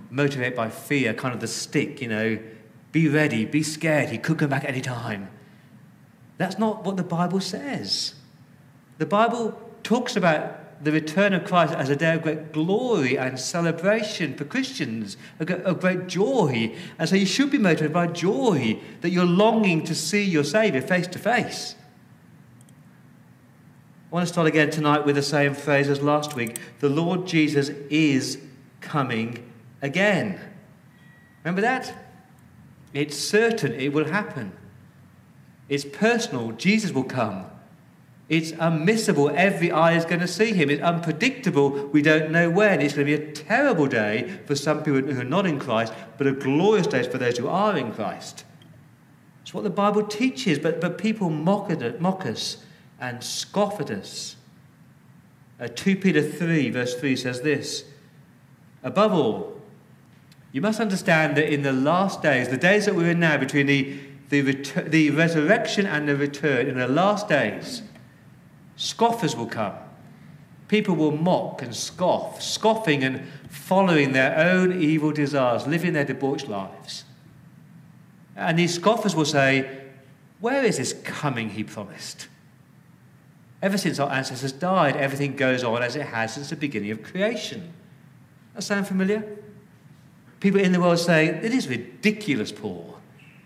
motivate 0.09 0.55
by 0.55 0.69
fear, 0.69 1.13
kind 1.13 1.33
of 1.33 1.41
the 1.41 1.49
stick, 1.49 2.01
you 2.01 2.07
know, 2.07 2.39
be 2.93 3.09
ready, 3.09 3.43
be 3.43 3.61
scared, 3.61 4.07
he 4.07 4.17
could 4.17 4.39
come 4.39 4.49
back 4.49 4.63
any 4.63 4.79
time. 4.79 5.27
That's 6.37 6.57
not 6.57 6.85
what 6.85 6.95
the 6.95 7.03
Bible 7.03 7.41
says. 7.41 8.15
The 8.99 9.05
Bible 9.05 9.59
talks 9.83 10.15
about 10.15 10.60
the 10.83 10.91
return 10.91 11.33
of 11.33 11.45
Christ 11.45 11.73
as 11.73 11.89
a 11.89 11.95
day 11.95 12.15
of 12.15 12.23
great 12.23 12.51
glory 12.51 13.17
and 13.17 13.39
celebration 13.39 14.33
for 14.33 14.45
Christians, 14.45 15.15
a 15.39 15.73
great 15.73 16.07
joy. 16.07 16.75
And 16.97 17.07
so 17.07 17.15
you 17.15 17.25
should 17.25 17.51
be 17.51 17.57
motivated 17.57 17.93
by 17.93 18.07
joy 18.07 18.79
that 19.01 19.11
you're 19.11 19.25
longing 19.25 19.83
to 19.83 19.93
see 19.93 20.23
your 20.23 20.43
Saviour 20.43 20.81
face 20.81 21.07
to 21.07 21.19
face. 21.19 21.75
I 24.11 24.15
want 24.15 24.27
to 24.27 24.33
start 24.33 24.47
again 24.47 24.71
tonight 24.71 25.05
with 25.05 25.15
the 25.15 25.23
same 25.23 25.53
phrase 25.53 25.87
as 25.87 26.01
last 26.01 26.35
week. 26.35 26.57
The 26.79 26.89
Lord 26.89 27.27
Jesus 27.27 27.69
is 27.89 28.39
coming 28.81 29.49
again. 29.81 30.39
Remember 31.43 31.61
that? 31.61 31.93
It's 32.93 33.17
certain 33.17 33.73
it 33.73 33.93
will 33.93 34.05
happen. 34.05 34.51
It's 35.69 35.85
personal. 35.85 36.51
Jesus 36.53 36.91
will 36.91 37.05
come. 37.05 37.45
It's 38.31 38.53
unmissable. 38.53 39.35
Every 39.35 39.73
eye 39.73 39.91
is 39.91 40.05
going 40.05 40.21
to 40.21 40.27
see 40.27 40.53
him. 40.53 40.69
It's 40.69 40.81
unpredictable. 40.81 41.87
We 41.87 42.01
don't 42.01 42.31
know 42.31 42.49
when. 42.49 42.79
It's 42.79 42.93
going 42.93 43.05
to 43.05 43.17
be 43.17 43.21
a 43.21 43.31
terrible 43.33 43.87
day 43.87 44.39
for 44.45 44.55
some 44.55 44.83
people 44.83 45.01
who 45.01 45.19
are 45.19 45.25
not 45.25 45.45
in 45.45 45.59
Christ, 45.59 45.91
but 46.17 46.27
a 46.27 46.31
glorious 46.31 46.87
day 46.87 47.03
for 47.03 47.17
those 47.17 47.37
who 47.37 47.49
are 47.49 47.75
in 47.75 47.91
Christ. 47.91 48.45
It's 49.41 49.53
what 49.53 49.65
the 49.65 49.69
Bible 49.69 50.03
teaches, 50.03 50.59
but, 50.59 50.79
but 50.79 50.97
people 50.97 51.29
mock, 51.29 51.69
at 51.71 51.99
mock 51.99 52.25
us 52.25 52.63
and 53.01 53.21
scoff 53.21 53.81
at 53.81 53.91
us. 53.91 54.37
Uh, 55.59 55.67
2 55.67 55.97
Peter 55.97 56.23
3, 56.23 56.69
verse 56.69 56.97
3 56.97 57.17
says 57.17 57.41
this 57.41 57.83
Above 58.81 59.11
all, 59.11 59.61
you 60.53 60.61
must 60.61 60.79
understand 60.79 61.35
that 61.35 61.53
in 61.53 61.63
the 61.63 61.73
last 61.73 62.21
days, 62.21 62.47
the 62.47 62.55
days 62.55 62.85
that 62.85 62.95
we're 62.95 63.11
in 63.11 63.19
now, 63.19 63.37
between 63.37 63.65
the, 63.65 63.99
the, 64.29 64.41
the 64.87 65.09
resurrection 65.09 65.85
and 65.85 66.07
the 66.07 66.15
return, 66.15 66.67
in 66.67 66.77
the 66.77 66.87
last 66.87 67.27
days, 67.27 67.81
scoffers 68.81 69.35
will 69.35 69.45
come. 69.45 69.75
People 70.67 70.95
will 70.95 71.11
mock 71.11 71.61
and 71.61 71.75
scoff, 71.75 72.41
scoffing 72.41 73.03
and 73.03 73.27
following 73.49 74.13
their 74.13 74.35
own 74.37 74.81
evil 74.81 75.11
desires, 75.11 75.67
living 75.67 75.93
their 75.93 76.05
debauched 76.05 76.47
lives. 76.47 77.03
And 78.35 78.57
these 78.57 78.73
scoffers 78.73 79.15
will 79.15 79.25
say, 79.25 79.69
Where 80.39 80.63
is 80.63 80.77
this 80.77 80.93
coming 81.03 81.51
he 81.51 81.63
promised? 81.63 82.27
Ever 83.61 83.77
since 83.77 83.99
our 83.99 84.11
ancestors 84.11 84.53
died, 84.53 84.95
everything 84.95 85.35
goes 85.35 85.63
on 85.63 85.83
as 85.83 85.95
it 85.95 86.07
has 86.07 86.33
since 86.33 86.49
the 86.49 86.55
beginning 86.55 86.89
of 86.89 87.03
creation. 87.03 87.73
That 88.55 88.63
sound 88.63 88.87
familiar? 88.87 89.23
People 90.39 90.59
in 90.59 90.71
the 90.71 90.79
world 90.79 90.97
say, 90.97 91.27
It 91.27 91.53
is 91.53 91.67
ridiculous, 91.67 92.51
Paul. 92.51 92.97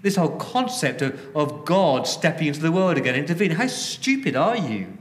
This 0.01 0.15
whole 0.15 0.38
concept 0.38 1.01
of, 1.01 1.36
of 1.36 1.65
God 1.65 2.08
stepping 2.08 2.48
into 2.48 2.62
the 2.62 2.72
world 2.72 2.96
again, 2.98 3.15
intervening. 3.15 3.58
How 3.58 3.68
stupid 3.68 4.38
are 4.38 4.56
you? 4.56 4.98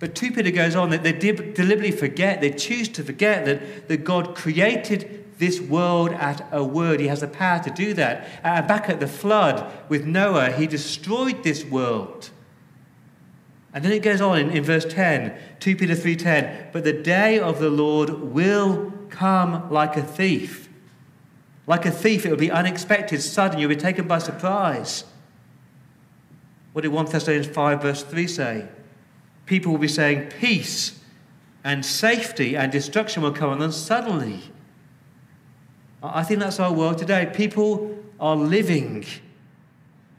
But 0.00 0.14
2 0.14 0.32
Peter 0.32 0.50
goes 0.50 0.74
on 0.74 0.88
that 0.90 1.02
they 1.02 1.12
deliberately 1.12 1.90
forget, 1.92 2.40
they 2.40 2.50
choose 2.50 2.88
to 2.88 3.04
forget 3.04 3.44
that, 3.44 3.86
that 3.88 3.98
God 3.98 4.34
created 4.34 5.26
this 5.38 5.60
world 5.60 6.10
at 6.12 6.46
a 6.50 6.64
word. 6.64 7.00
He 7.00 7.08
has 7.08 7.20
the 7.20 7.28
power 7.28 7.62
to 7.62 7.70
do 7.70 7.92
that. 7.94 8.26
Uh, 8.42 8.62
back 8.62 8.88
at 8.88 8.98
the 8.98 9.06
flood 9.06 9.70
with 9.90 10.06
Noah, 10.06 10.52
he 10.52 10.66
destroyed 10.66 11.44
this 11.44 11.64
world. 11.64 12.30
And 13.74 13.84
then 13.84 13.92
it 13.92 14.02
goes 14.02 14.22
on 14.22 14.38
in, 14.38 14.50
in 14.50 14.64
verse 14.64 14.86
10, 14.86 15.36
2 15.60 15.76
Peter 15.76 15.94
3.10, 15.94 16.72
but 16.72 16.82
the 16.82 16.94
day 16.94 17.38
of 17.38 17.60
the 17.60 17.70
Lord 17.70 18.10
will 18.10 18.92
come 19.10 19.70
like 19.70 19.96
a 19.98 20.02
thief. 20.02 20.68
Like 21.66 21.84
a 21.84 21.90
thief, 21.90 22.24
it 22.24 22.30
will 22.30 22.38
be 22.38 22.50
unexpected, 22.50 23.20
sudden, 23.20 23.60
you'll 23.60 23.68
be 23.68 23.76
taken 23.76 24.08
by 24.08 24.18
surprise. 24.18 25.04
What 26.72 26.82
did 26.82 26.88
1 26.88 27.06
Thessalonians 27.06 27.48
5, 27.48 27.82
verse 27.82 28.02
3 28.02 28.26
say? 28.26 28.68
People 29.50 29.72
will 29.72 29.80
be 29.80 29.88
saying, 29.88 30.30
Peace 30.38 31.00
and 31.64 31.84
safety 31.84 32.56
and 32.56 32.70
destruction 32.70 33.20
will 33.24 33.32
come 33.32 33.50
on 33.50 33.58
them 33.58 33.72
suddenly. 33.72 34.38
I 36.00 36.22
think 36.22 36.38
that's 36.38 36.60
our 36.60 36.72
world 36.72 36.98
today. 36.98 37.28
People 37.34 37.98
are 38.20 38.36
living 38.36 39.04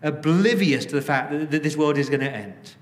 oblivious 0.04 0.84
to 0.84 0.96
the 0.96 1.02
fact 1.02 1.32
that 1.32 1.64
this 1.64 1.78
world 1.78 1.98
is 1.98 2.10
going 2.10 2.20
to 2.20 2.30
end. 2.30 2.76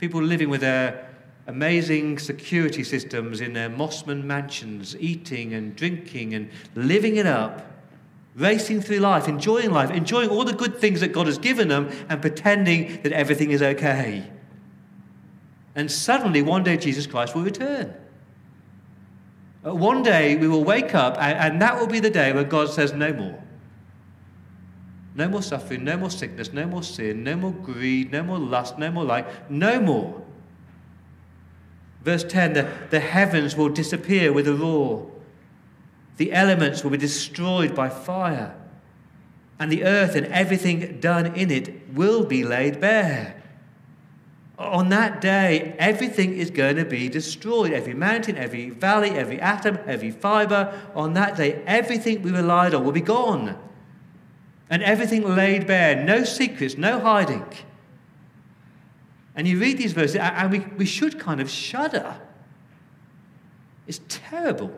People 0.00 0.22
living 0.22 0.50
with 0.50 0.60
their 0.60 1.08
amazing 1.46 2.18
security 2.18 2.84
systems 2.84 3.40
in 3.40 3.54
their 3.54 3.70
Mosman 3.70 4.24
mansions, 4.24 4.94
eating 5.00 5.54
and 5.54 5.74
drinking 5.74 6.34
and 6.34 6.50
living 6.74 7.16
it 7.16 7.24
up, 7.24 7.64
racing 8.36 8.82
through 8.82 8.98
life, 8.98 9.28
enjoying 9.28 9.70
life, 9.70 9.90
enjoying 9.92 10.28
all 10.28 10.44
the 10.44 10.52
good 10.52 10.76
things 10.76 11.00
that 11.00 11.14
God 11.14 11.26
has 11.26 11.38
given 11.38 11.68
them, 11.68 11.88
and 12.10 12.20
pretending 12.20 13.00
that 13.00 13.12
everything 13.12 13.50
is 13.50 13.62
okay. 13.62 14.28
And 15.74 15.90
suddenly, 15.90 16.42
one 16.42 16.62
day, 16.64 16.76
Jesus 16.76 17.06
Christ 17.06 17.34
will 17.34 17.42
return. 17.42 17.94
Uh, 19.64 19.74
one 19.74 20.02
day, 20.02 20.36
we 20.36 20.48
will 20.48 20.64
wake 20.64 20.94
up, 20.94 21.16
and, 21.18 21.62
that 21.62 21.78
will 21.78 21.86
be 21.86 22.00
the 22.00 22.10
day 22.10 22.32
when 22.32 22.48
God 22.48 22.70
says, 22.70 22.92
No 22.92 23.12
more. 23.12 23.42
No 25.14 25.28
more 25.28 25.42
suffering, 25.42 25.84
no 25.84 25.96
more 25.96 26.10
sickness, 26.10 26.52
no 26.52 26.66
more 26.66 26.82
sin, 26.82 27.22
no 27.22 27.36
more 27.36 27.52
greed, 27.52 28.12
no 28.12 28.22
more 28.22 28.38
lust, 28.38 28.78
no 28.78 28.90
more 28.90 29.04
life, 29.04 29.26
no 29.48 29.78
more. 29.80 30.22
Verse 32.02 32.24
10 32.24 32.54
the, 32.54 32.68
the 32.90 33.00
heavens 33.00 33.54
will 33.54 33.68
disappear 33.68 34.32
with 34.32 34.48
a 34.48 34.54
roar, 34.54 35.10
the 36.16 36.32
elements 36.32 36.82
will 36.82 36.90
be 36.90 36.96
destroyed 36.96 37.74
by 37.74 37.88
fire, 37.88 38.54
and 39.58 39.70
the 39.70 39.84
earth 39.84 40.16
and 40.16 40.26
everything 40.26 40.98
done 40.98 41.26
in 41.34 41.50
it 41.50 41.88
will 41.92 42.24
be 42.24 42.42
laid 42.42 42.80
bare. 42.80 43.41
On 44.62 44.90
that 44.90 45.20
day, 45.20 45.74
everything 45.78 46.34
is 46.34 46.50
going 46.50 46.76
to 46.76 46.84
be 46.84 47.08
destroyed. 47.08 47.72
Every 47.72 47.94
mountain, 47.94 48.36
every 48.36 48.70
valley, 48.70 49.10
every 49.10 49.40
atom, 49.40 49.78
every 49.86 50.12
fiber. 50.12 50.80
On 50.94 51.14
that 51.14 51.36
day, 51.36 51.62
everything 51.66 52.22
we 52.22 52.30
relied 52.30 52.72
on 52.72 52.84
will 52.84 52.92
be 52.92 53.00
gone. 53.00 53.58
And 54.70 54.82
everything 54.82 55.22
laid 55.22 55.66
bare. 55.66 56.04
No 56.04 56.22
secrets, 56.22 56.78
no 56.78 57.00
hiding. 57.00 57.44
And 59.34 59.48
you 59.48 59.58
read 59.58 59.78
these 59.78 59.92
verses, 59.92 60.16
and 60.16 60.50
we, 60.50 60.60
we 60.76 60.86
should 60.86 61.18
kind 61.18 61.40
of 61.40 61.50
shudder. 61.50 62.20
It's 63.88 64.00
terrible. 64.08 64.72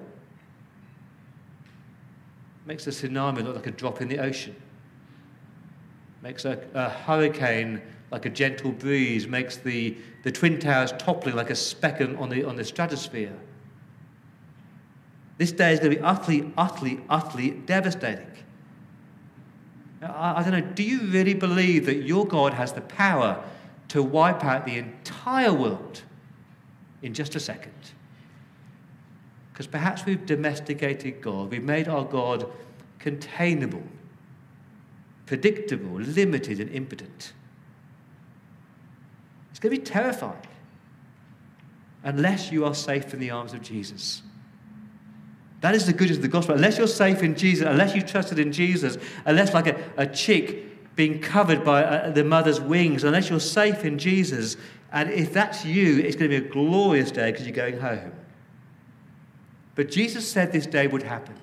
Makes 2.64 2.86
a 2.86 2.90
tsunami 2.90 3.44
look 3.44 3.56
like 3.56 3.66
a 3.66 3.70
drop 3.70 4.00
in 4.00 4.08
the 4.08 4.18
ocean. 4.18 4.56
Makes 6.22 6.46
a, 6.46 6.58
a 6.72 6.88
hurricane 6.88 7.82
like 8.11 8.26
a 8.26 8.30
gentle 8.30 8.73
breeze. 8.73 9.26
Makes 9.26 9.58
the, 9.58 9.96
the 10.23 10.32
Twin 10.32 10.58
Towers 10.58 10.92
toppling 10.99 11.37
like 11.37 11.50
a 11.50 11.56
speck 11.56 12.00
on 12.00 12.28
the, 12.28 12.44
on 12.44 12.56
the 12.56 12.64
stratosphere. 12.64 13.32
This 15.37 15.52
day 15.52 15.73
is 15.73 15.80
going 15.80 15.92
to 15.92 15.96
be 15.96 16.02
utterly, 16.02 16.52
utterly, 16.56 17.00
utterly 17.08 17.50
devastating. 17.50 18.30
I, 20.00 20.40
I 20.40 20.42
don't 20.42 20.52
know, 20.52 20.73
do 20.75 20.82
you 20.82 21.00
really 21.08 21.34
believe 21.34 21.87
that 21.87 22.02
your 22.02 22.26
God 22.26 22.54
has 22.54 22.73
the 22.73 22.82
power 22.82 23.42
to 23.88 24.02
wipe 24.02 24.44
out 24.44 24.64
the 24.64 24.78
entire 24.78 25.52
world 25.52 26.02
in 27.02 27.14
just 27.14 27.34
a 27.34 27.40
second? 27.40 27.73
Because 29.52 29.66
perhaps 29.66 30.04
we've 30.04 30.25
domesticated 30.26 31.20
God, 31.20 31.50
we've 31.50 31.62
made 31.62 31.88
our 31.88 32.04
God 32.04 32.50
containable, 32.99 33.82
predictable, 35.26 36.00
limited, 36.00 36.61
and 36.61 36.70
impotent. 36.70 37.32
Going 39.64 39.76
to 39.76 39.80
be 39.80 39.87
terrifying 39.87 40.47
unless 42.02 42.52
you 42.52 42.66
are 42.66 42.75
safe 42.75 43.14
in 43.14 43.18
the 43.18 43.30
arms 43.30 43.54
of 43.54 43.62
Jesus. 43.62 44.21
That 45.62 45.75
is 45.75 45.87
the 45.87 45.94
good 45.94 46.11
of 46.11 46.21
the 46.21 46.28
gospel. 46.28 46.54
Unless 46.54 46.76
you're 46.76 46.87
safe 46.87 47.23
in 47.23 47.35
Jesus, 47.35 47.66
unless 47.66 47.94
you've 47.94 48.04
trusted 48.04 48.38
in 48.38 48.52
Jesus, 48.52 48.99
unless, 49.25 49.54
like 49.54 49.66
a, 49.66 49.83
a 49.97 50.06
chick 50.06 50.94
being 50.97 51.18
covered 51.18 51.64
by 51.64 51.83
uh, 51.83 52.11
the 52.11 52.23
mother's 52.23 52.61
wings, 52.61 53.04
unless 53.04 53.30
you're 53.30 53.40
safe 53.40 53.87
in 53.87 53.99
Jesus, 53.99 54.59
and 54.92 55.09
if 55.09 55.33
that's 55.33 55.64
you, 55.64 55.99
it's 56.00 56.14
going 56.14 56.30
to 56.30 56.40
be 56.40 56.47
a 56.47 56.50
glorious 56.50 57.11
day 57.11 57.33
because 57.33 57.47
you're 57.47 57.56
going 57.56 57.80
home. 57.80 58.12
But 59.76 59.90
Jesus 59.90 60.30
said 60.30 60.52
this 60.52 60.66
day 60.66 60.88
would 60.88 61.04
happen. 61.04 61.37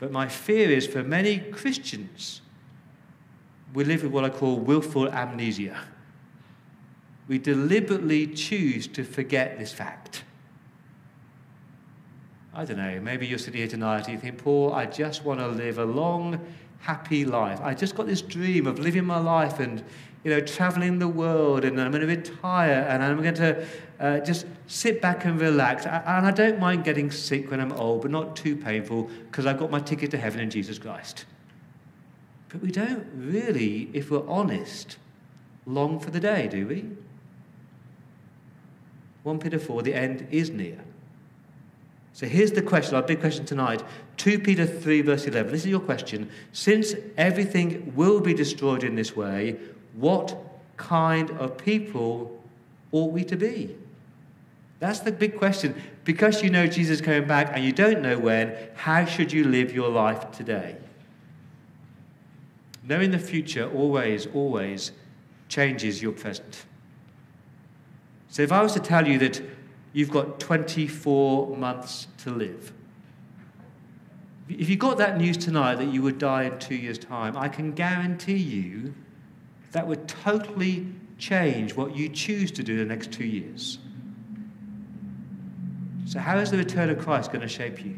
But 0.00 0.10
my 0.10 0.26
fear 0.26 0.70
is 0.70 0.88
for 0.88 1.04
many 1.04 1.38
Christians, 1.38 2.42
we 3.72 3.84
live 3.84 4.02
with 4.02 4.10
what 4.10 4.24
I 4.24 4.28
call 4.28 4.58
willful 4.58 5.08
amnesia. 5.08 5.78
We 7.26 7.38
deliberately 7.38 8.26
choose 8.26 8.86
to 8.88 9.04
forget 9.04 9.58
this 9.58 9.72
fact. 9.72 10.24
I 12.56 12.64
don't 12.64 12.76
know, 12.76 13.00
maybe 13.00 13.26
you're 13.26 13.38
sitting 13.38 13.58
here 13.58 13.68
tonight 13.68 14.04
and 14.04 14.14
you 14.14 14.18
think, 14.18 14.38
Paul, 14.38 14.72
I 14.72 14.86
just 14.86 15.24
want 15.24 15.40
to 15.40 15.48
live 15.48 15.78
a 15.78 15.84
long, 15.84 16.38
happy 16.78 17.24
life. 17.24 17.60
I 17.60 17.74
just 17.74 17.96
got 17.96 18.06
this 18.06 18.22
dream 18.22 18.66
of 18.66 18.78
living 18.78 19.04
my 19.04 19.18
life 19.18 19.58
and, 19.58 19.82
you 20.22 20.30
know, 20.30 20.40
traveling 20.40 21.00
the 21.00 21.08
world 21.08 21.64
and 21.64 21.80
I'm 21.80 21.90
going 21.90 22.02
to 22.02 22.06
retire 22.06 22.86
and 22.88 23.02
I'm 23.02 23.20
going 23.22 23.34
to 23.34 23.66
uh, 23.98 24.20
just 24.20 24.46
sit 24.68 25.02
back 25.02 25.24
and 25.24 25.40
relax. 25.40 25.84
And 25.84 26.26
I 26.26 26.30
don't 26.30 26.60
mind 26.60 26.84
getting 26.84 27.10
sick 27.10 27.50
when 27.50 27.58
I'm 27.58 27.72
old, 27.72 28.02
but 28.02 28.12
not 28.12 28.36
too 28.36 28.54
painful 28.54 29.10
because 29.30 29.46
I've 29.46 29.58
got 29.58 29.72
my 29.72 29.80
ticket 29.80 30.12
to 30.12 30.18
heaven 30.18 30.40
in 30.40 30.50
Jesus 30.50 30.78
Christ. 30.78 31.24
But 32.50 32.62
we 32.62 32.70
don't 32.70 33.04
really, 33.16 33.90
if 33.92 34.12
we're 34.12 34.28
honest, 34.28 34.98
long 35.66 35.98
for 35.98 36.12
the 36.12 36.20
day, 36.20 36.46
do 36.46 36.68
we? 36.68 36.84
1 39.24 39.38
Peter 39.38 39.58
4, 39.58 39.82
the 39.82 39.94
end 39.94 40.26
is 40.30 40.50
near. 40.50 40.78
So 42.12 42.26
here's 42.26 42.52
the 42.52 42.62
question, 42.62 42.94
our 42.94 43.02
big 43.02 43.20
question 43.20 43.44
tonight 43.44 43.82
2 44.18 44.38
Peter 44.38 44.64
3, 44.64 45.00
verse 45.00 45.26
11. 45.26 45.50
This 45.50 45.62
is 45.62 45.68
your 45.68 45.80
question. 45.80 46.30
Since 46.52 46.94
everything 47.16 47.92
will 47.96 48.20
be 48.20 48.32
destroyed 48.32 48.84
in 48.84 48.94
this 48.94 49.16
way, 49.16 49.56
what 49.94 50.36
kind 50.76 51.30
of 51.32 51.58
people 51.58 52.40
ought 52.92 53.10
we 53.12 53.24
to 53.24 53.36
be? 53.36 53.76
That's 54.78 55.00
the 55.00 55.10
big 55.10 55.36
question. 55.36 55.74
Because 56.04 56.42
you 56.42 56.50
know 56.50 56.66
Jesus 56.66 57.00
is 57.00 57.04
coming 57.04 57.26
back 57.26 57.50
and 57.54 57.64
you 57.64 57.72
don't 57.72 58.02
know 58.02 58.18
when, 58.18 58.54
how 58.74 59.04
should 59.06 59.32
you 59.32 59.44
live 59.44 59.74
your 59.74 59.88
life 59.88 60.30
today? 60.30 60.76
Knowing 62.82 63.10
the 63.10 63.18
future 63.18 63.70
always, 63.70 64.26
always 64.26 64.92
changes 65.48 66.02
your 66.02 66.12
present. 66.12 66.66
So 68.34 68.42
if 68.42 68.50
I 68.50 68.60
was 68.64 68.72
to 68.72 68.80
tell 68.80 69.06
you 69.06 69.16
that 69.20 69.40
you've 69.92 70.10
got 70.10 70.40
24 70.40 71.56
months 71.56 72.08
to 72.24 72.30
live. 72.30 72.72
If 74.48 74.68
you 74.68 74.74
got 74.74 74.98
that 74.98 75.18
news 75.18 75.36
tonight 75.36 75.76
that 75.76 75.84
you 75.84 76.02
would 76.02 76.18
die 76.18 76.42
in 76.42 76.58
two 76.58 76.74
years' 76.74 76.98
time, 76.98 77.36
I 77.36 77.46
can 77.46 77.70
guarantee 77.70 78.38
you 78.38 78.92
that 79.70 79.86
would 79.86 80.08
totally 80.08 80.84
change 81.16 81.76
what 81.76 81.94
you 81.94 82.08
choose 82.08 82.50
to 82.50 82.64
do 82.64 82.76
the 82.76 82.84
next 82.84 83.12
two 83.12 83.24
years. 83.24 83.78
So, 86.04 86.18
how 86.18 86.36
is 86.38 86.50
the 86.50 86.58
return 86.58 86.90
of 86.90 86.98
Christ 86.98 87.30
going 87.30 87.42
to 87.42 87.48
shape 87.48 87.84
you? 87.84 87.96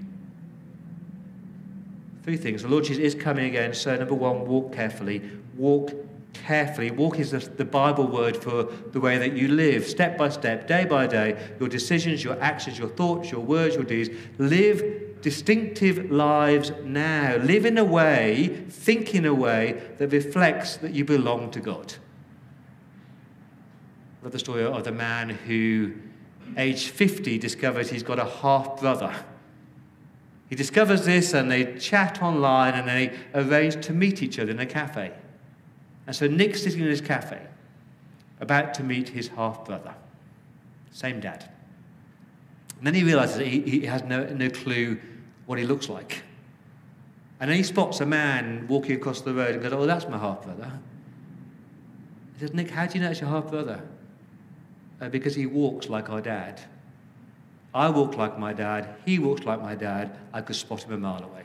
Three 2.24 2.36
things. 2.36 2.60
The 2.60 2.68
Lord 2.68 2.84
Jesus 2.84 3.02
is 3.02 3.14
coming 3.14 3.46
again. 3.46 3.72
So, 3.72 3.96
number 3.96 4.14
one, 4.14 4.46
walk 4.46 4.74
carefully. 4.74 5.22
Walk 5.56 5.92
carefully. 6.44 6.90
Walk 6.90 7.18
is 7.18 7.30
the 7.30 7.64
Bible 7.64 8.06
word 8.06 8.36
for 8.36 8.64
the 8.64 9.00
way 9.00 9.18
that 9.18 9.32
you 9.32 9.48
live, 9.48 9.86
step 9.86 10.16
by 10.16 10.28
step, 10.28 10.66
day 10.66 10.84
by 10.84 11.06
day, 11.06 11.54
your 11.60 11.68
decisions, 11.68 12.22
your 12.22 12.40
actions, 12.40 12.78
your 12.78 12.88
thoughts, 12.88 13.30
your 13.30 13.40
words, 13.40 13.74
your 13.74 13.84
deeds. 13.84 14.10
Live 14.38 15.06
distinctive 15.22 16.10
lives 16.10 16.70
now. 16.84 17.36
Live 17.36 17.66
in 17.66 17.78
a 17.78 17.84
way, 17.84 18.64
think 18.68 19.14
in 19.14 19.24
a 19.24 19.34
way 19.34 19.82
that 19.98 20.12
reflects 20.12 20.76
that 20.76 20.92
you 20.92 21.04
belong 21.04 21.50
to 21.50 21.60
God. 21.60 21.94
I 24.20 24.24
love 24.24 24.32
the 24.32 24.38
story 24.38 24.64
of 24.64 24.84
the 24.84 24.92
man 24.92 25.30
who, 25.30 25.94
age 26.56 26.88
50, 26.88 27.38
discovers 27.38 27.90
he's 27.90 28.02
got 28.02 28.18
a 28.18 28.24
half 28.24 28.78
brother. 28.80 29.14
He 30.48 30.54
discovers 30.54 31.04
this 31.04 31.34
and 31.34 31.50
they 31.50 31.74
chat 31.76 32.22
online 32.22 32.74
and 32.74 32.86
they 32.86 33.16
arrange 33.34 33.84
to 33.86 33.92
meet 33.92 34.22
each 34.22 34.38
other 34.38 34.52
in 34.52 34.60
a 34.60 34.66
cafe. 34.66 35.12
And 36.06 36.14
so 36.14 36.26
Nick's 36.26 36.62
sitting 36.62 36.80
in 36.80 36.86
his 36.86 37.00
cafe, 37.00 37.40
about 38.40 38.74
to 38.74 38.82
meet 38.82 39.08
his 39.08 39.28
half 39.28 39.64
brother, 39.64 39.94
same 40.92 41.20
dad. 41.20 41.50
And 42.78 42.86
then 42.86 42.94
he 42.94 43.04
realizes 43.04 43.38
he, 43.38 43.60
he 43.62 43.86
has 43.86 44.02
no, 44.04 44.24
no 44.24 44.50
clue 44.50 44.98
what 45.46 45.58
he 45.58 45.64
looks 45.64 45.88
like. 45.88 46.22
And 47.40 47.50
then 47.50 47.56
he 47.56 47.62
spots 47.62 48.00
a 48.00 48.06
man 48.06 48.66
walking 48.68 48.96
across 48.96 49.20
the 49.20 49.32
road 49.32 49.54
and 49.54 49.62
goes, 49.62 49.72
Oh, 49.72 49.86
that's 49.86 50.08
my 50.08 50.18
half 50.18 50.42
brother. 50.42 50.70
He 52.34 52.40
says, 52.40 52.54
Nick, 52.54 52.70
how 52.70 52.86
do 52.86 52.98
you 52.98 53.04
know 53.04 53.10
it's 53.10 53.20
your 53.20 53.30
half 53.30 53.50
brother? 53.50 53.82
Uh, 55.00 55.08
because 55.08 55.34
he 55.34 55.46
walks 55.46 55.88
like 55.88 56.10
our 56.10 56.20
dad. 56.20 56.60
I 57.74 57.90
walk 57.90 58.16
like 58.16 58.38
my 58.38 58.52
dad. 58.52 58.96
He 59.04 59.18
walks 59.18 59.44
like 59.44 59.60
my 59.60 59.74
dad. 59.74 60.16
I 60.32 60.40
could 60.40 60.56
spot 60.56 60.82
him 60.82 60.92
a 60.92 60.98
mile 60.98 61.22
away. 61.22 61.44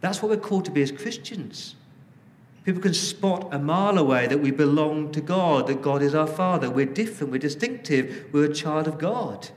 That's 0.00 0.22
what 0.22 0.30
we're 0.30 0.36
called 0.36 0.64
to 0.66 0.70
be 0.70 0.82
as 0.82 0.90
Christians. 0.90 1.76
People 2.66 2.82
can 2.82 2.94
spot 2.94 3.54
a 3.54 3.60
mile 3.60 3.96
away 3.96 4.26
that 4.26 4.38
we 4.38 4.50
belong 4.50 5.12
to 5.12 5.20
God, 5.20 5.68
that 5.68 5.82
God 5.82 6.02
is 6.02 6.16
our 6.16 6.26
Father. 6.26 6.68
We're 6.68 6.84
different, 6.84 7.30
we're 7.30 7.38
distinctive, 7.38 8.26
we're 8.32 8.50
a 8.50 8.52
child 8.52 8.88
of 8.88 8.98
God. 8.98 9.50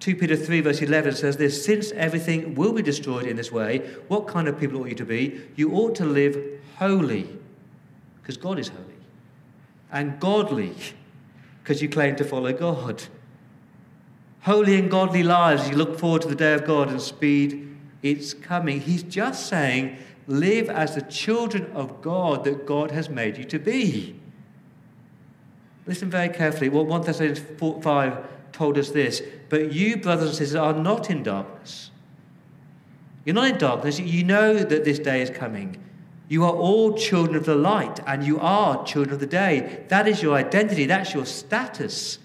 2 0.00 0.16
Peter 0.16 0.34
3, 0.34 0.60
verse 0.62 0.82
11 0.82 1.14
says 1.14 1.36
this 1.36 1.64
Since 1.64 1.92
everything 1.92 2.56
will 2.56 2.72
be 2.72 2.82
destroyed 2.82 3.26
in 3.26 3.36
this 3.36 3.52
way, 3.52 3.78
what 4.08 4.26
kind 4.26 4.48
of 4.48 4.58
people 4.58 4.80
ought 4.80 4.88
you 4.88 4.96
to 4.96 5.04
be? 5.04 5.40
You 5.54 5.70
ought 5.70 5.94
to 5.96 6.04
live 6.04 6.36
holy, 6.78 7.28
because 8.20 8.36
God 8.36 8.58
is 8.58 8.66
holy, 8.66 8.98
and 9.92 10.18
godly, 10.18 10.74
because 11.62 11.80
you 11.80 11.88
claim 11.88 12.16
to 12.16 12.24
follow 12.24 12.52
God. 12.52 13.04
Holy 14.40 14.76
and 14.76 14.90
godly 14.90 15.22
lives, 15.22 15.68
you 15.68 15.76
look 15.76 15.96
forward 15.96 16.22
to 16.22 16.28
the 16.28 16.34
day 16.34 16.54
of 16.54 16.66
God 16.66 16.88
and 16.88 17.00
speed 17.00 17.76
its 18.02 18.34
coming. 18.34 18.80
He's 18.80 19.04
just 19.04 19.48
saying 19.48 19.98
live 20.26 20.68
as 20.68 20.94
the 20.94 21.02
children 21.02 21.70
of 21.72 22.02
God 22.02 22.44
that 22.44 22.66
God 22.66 22.90
has 22.90 23.08
made 23.08 23.36
you 23.36 23.44
to 23.44 23.58
be. 23.58 24.16
Listen 25.86 26.10
very 26.10 26.28
carefully. 26.28 26.68
What 26.68 26.86
1 26.86 27.02
Thessalonians 27.02 27.40
5 27.82 28.26
told 28.52 28.76
us 28.78 28.90
this. 28.90 29.22
But 29.48 29.72
you, 29.72 29.98
brothers 29.98 30.28
and 30.28 30.36
sisters, 30.36 30.56
are 30.56 30.72
not 30.72 31.10
in 31.10 31.22
darkness. 31.22 31.90
You're 33.24 33.34
not 33.34 33.50
in 33.50 33.58
darkness. 33.58 34.00
You 34.00 34.24
know 34.24 34.54
that 34.54 34.84
this 34.84 34.98
day 34.98 35.22
is 35.22 35.30
coming. 35.30 35.82
You 36.28 36.44
are 36.44 36.52
all 36.52 36.94
children 36.94 37.36
of 37.36 37.44
the 37.44 37.54
light, 37.54 38.00
and 38.06 38.24
you 38.24 38.40
are 38.40 38.84
children 38.84 39.14
of 39.14 39.20
the 39.20 39.26
day. 39.26 39.84
That 39.88 40.08
is 40.08 40.22
your 40.22 40.34
identity, 40.34 40.86
that's 40.86 41.14
your 41.14 41.26
status. 41.26 42.18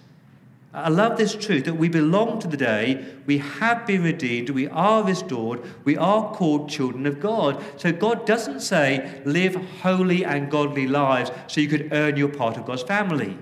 I 0.74 0.88
love 0.88 1.18
this 1.18 1.36
truth 1.36 1.66
that 1.66 1.74
we 1.74 1.90
belong 1.90 2.40
to 2.40 2.48
the 2.48 2.56
day, 2.56 3.06
we 3.26 3.40
have 3.40 3.86
been 3.86 4.04
redeemed, 4.04 4.50
we 4.52 4.70
are 4.70 5.04
restored, 5.04 5.62
we 5.84 5.98
are 5.98 6.34
called 6.34 6.70
children 6.70 7.06
of 7.06 7.20
God. 7.20 7.62
So 7.76 7.92
God 7.92 8.26
doesn't 8.26 8.62
say, 8.62 9.22
live 9.26 9.56
holy 9.82 10.24
and 10.24 10.50
godly 10.50 10.88
lives 10.88 11.30
so 11.48 11.60
you 11.60 11.68
could 11.68 11.92
earn 11.92 12.16
your 12.16 12.30
part 12.30 12.56
of 12.56 12.66
God's 12.66 12.84
family. 12.84 13.38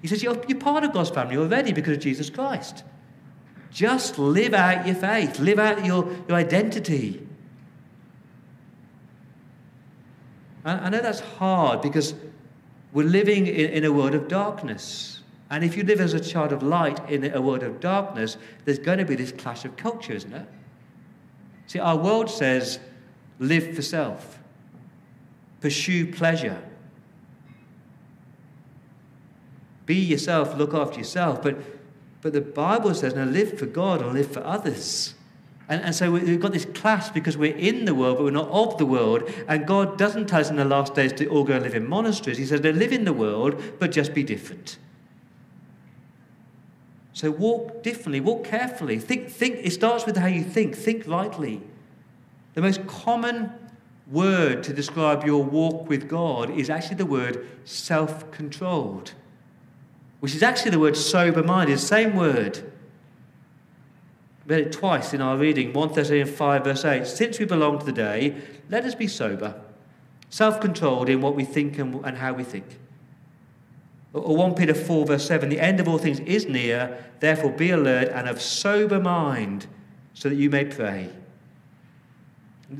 He 0.00 0.06
says, 0.06 0.22
you're, 0.22 0.40
you're 0.46 0.58
part 0.58 0.84
of 0.84 0.92
God's 0.92 1.10
family 1.10 1.36
already 1.36 1.72
because 1.72 1.96
of 1.96 2.02
Jesus 2.02 2.30
Christ. 2.30 2.84
Just 3.72 4.16
live 4.20 4.54
out 4.54 4.86
your 4.86 4.94
faith, 4.94 5.40
live 5.40 5.58
out 5.58 5.84
your, 5.84 6.08
your 6.28 6.36
identity. 6.36 7.26
I, 10.64 10.74
I 10.74 10.88
know 10.88 11.00
that's 11.00 11.18
hard 11.18 11.82
because 11.82 12.14
we're 12.92 13.08
living 13.08 13.48
in, 13.48 13.70
in 13.70 13.84
a 13.84 13.90
world 13.90 14.14
of 14.14 14.28
darkness. 14.28 15.22
And 15.50 15.62
if 15.62 15.76
you 15.76 15.84
live 15.84 16.00
as 16.00 16.14
a 16.14 16.20
child 16.20 16.52
of 16.52 16.62
light 16.62 17.08
in 17.08 17.32
a 17.32 17.40
world 17.40 17.62
of 17.62 17.80
darkness, 17.80 18.36
there's 18.64 18.78
going 18.78 18.98
to 18.98 19.04
be 19.04 19.14
this 19.14 19.32
clash 19.32 19.64
of 19.64 19.76
culture, 19.76 20.12
isn't 20.12 20.32
it? 20.32 20.48
See, 21.66 21.78
our 21.78 21.96
world 21.96 22.30
says 22.30 22.78
live 23.38 23.74
for 23.74 23.82
self, 23.82 24.38
pursue 25.60 26.12
pleasure, 26.12 26.62
be 29.86 29.96
yourself, 29.96 30.56
look 30.56 30.74
after 30.74 30.98
yourself. 30.98 31.42
But, 31.42 31.56
but 32.22 32.32
the 32.32 32.40
Bible 32.40 32.94
says, 32.94 33.14
now 33.14 33.24
live 33.24 33.58
for 33.58 33.66
God 33.66 34.00
and 34.00 34.14
live 34.14 34.32
for 34.32 34.42
others. 34.44 35.14
And, 35.68 35.82
and 35.82 35.94
so 35.94 36.10
we've 36.10 36.40
got 36.40 36.52
this 36.52 36.66
clash 36.66 37.10
because 37.10 37.36
we're 37.36 37.56
in 37.56 37.84
the 37.84 37.94
world, 37.94 38.18
but 38.18 38.24
we're 38.24 38.30
not 38.30 38.48
of 38.50 38.78
the 38.78 38.86
world. 38.86 39.30
And 39.48 39.66
God 39.66 39.98
doesn't 39.98 40.26
tell 40.26 40.40
us 40.40 40.50
in 40.50 40.56
the 40.56 40.64
last 40.64 40.94
days 40.94 41.12
to 41.14 41.26
all 41.28 41.44
go 41.44 41.54
and 41.54 41.62
live 41.62 41.74
in 41.74 41.88
monasteries. 41.88 42.38
He 42.38 42.46
says 42.46 42.60
to 42.60 42.72
live 42.72 42.92
in 42.92 43.04
the 43.04 43.12
world, 43.12 43.62
but 43.78 43.90
just 43.90 44.14
be 44.14 44.22
different. 44.22 44.78
So 47.14 47.30
walk 47.30 47.84
differently, 47.84 48.20
walk 48.20 48.44
carefully. 48.44 48.98
Think, 48.98 49.30
think, 49.30 49.60
it 49.62 49.70
starts 49.70 50.04
with 50.04 50.16
how 50.16 50.26
you 50.26 50.42
think. 50.42 50.74
Think 50.74 51.06
rightly. 51.06 51.62
The 52.54 52.60
most 52.60 52.86
common 52.88 53.52
word 54.10 54.64
to 54.64 54.72
describe 54.72 55.24
your 55.24 55.42
walk 55.42 55.88
with 55.88 56.08
God 56.08 56.50
is 56.50 56.68
actually 56.68 56.96
the 56.96 57.06
word 57.06 57.46
self 57.64 58.30
controlled, 58.32 59.12
which 60.18 60.34
is 60.34 60.42
actually 60.42 60.72
the 60.72 60.80
word 60.80 60.96
sober 60.96 61.42
minded, 61.42 61.78
same 61.78 62.16
word. 62.16 62.72
We 64.46 64.56
read 64.56 64.66
it 64.66 64.72
twice 64.72 65.14
in 65.14 65.20
our 65.20 65.36
reading 65.36 65.72
1 65.72 65.94
Thessalonians 65.94 66.36
5, 66.36 66.64
verse 66.64 66.84
8. 66.84 67.06
Since 67.06 67.38
we 67.38 67.46
belong 67.46 67.78
to 67.78 67.86
the 67.86 67.92
day, 67.92 68.42
let 68.68 68.84
us 68.84 68.96
be 68.96 69.06
sober, 69.06 69.54
self 70.30 70.60
controlled 70.60 71.08
in 71.08 71.20
what 71.20 71.36
we 71.36 71.44
think 71.44 71.78
and, 71.78 72.04
and 72.04 72.18
how 72.18 72.32
we 72.32 72.42
think. 72.42 72.80
Or 74.14 74.36
1 74.36 74.54
Peter 74.54 74.74
4, 74.74 75.06
verse 75.06 75.26
7 75.26 75.48
The 75.48 75.60
end 75.60 75.80
of 75.80 75.88
all 75.88 75.98
things 75.98 76.20
is 76.20 76.46
near, 76.46 77.04
therefore 77.20 77.50
be 77.50 77.70
alert 77.70 78.08
and 78.08 78.28
of 78.28 78.40
sober 78.40 79.00
mind, 79.00 79.66
so 80.14 80.28
that 80.28 80.36
you 80.36 80.48
may 80.48 80.64
pray. 80.64 81.10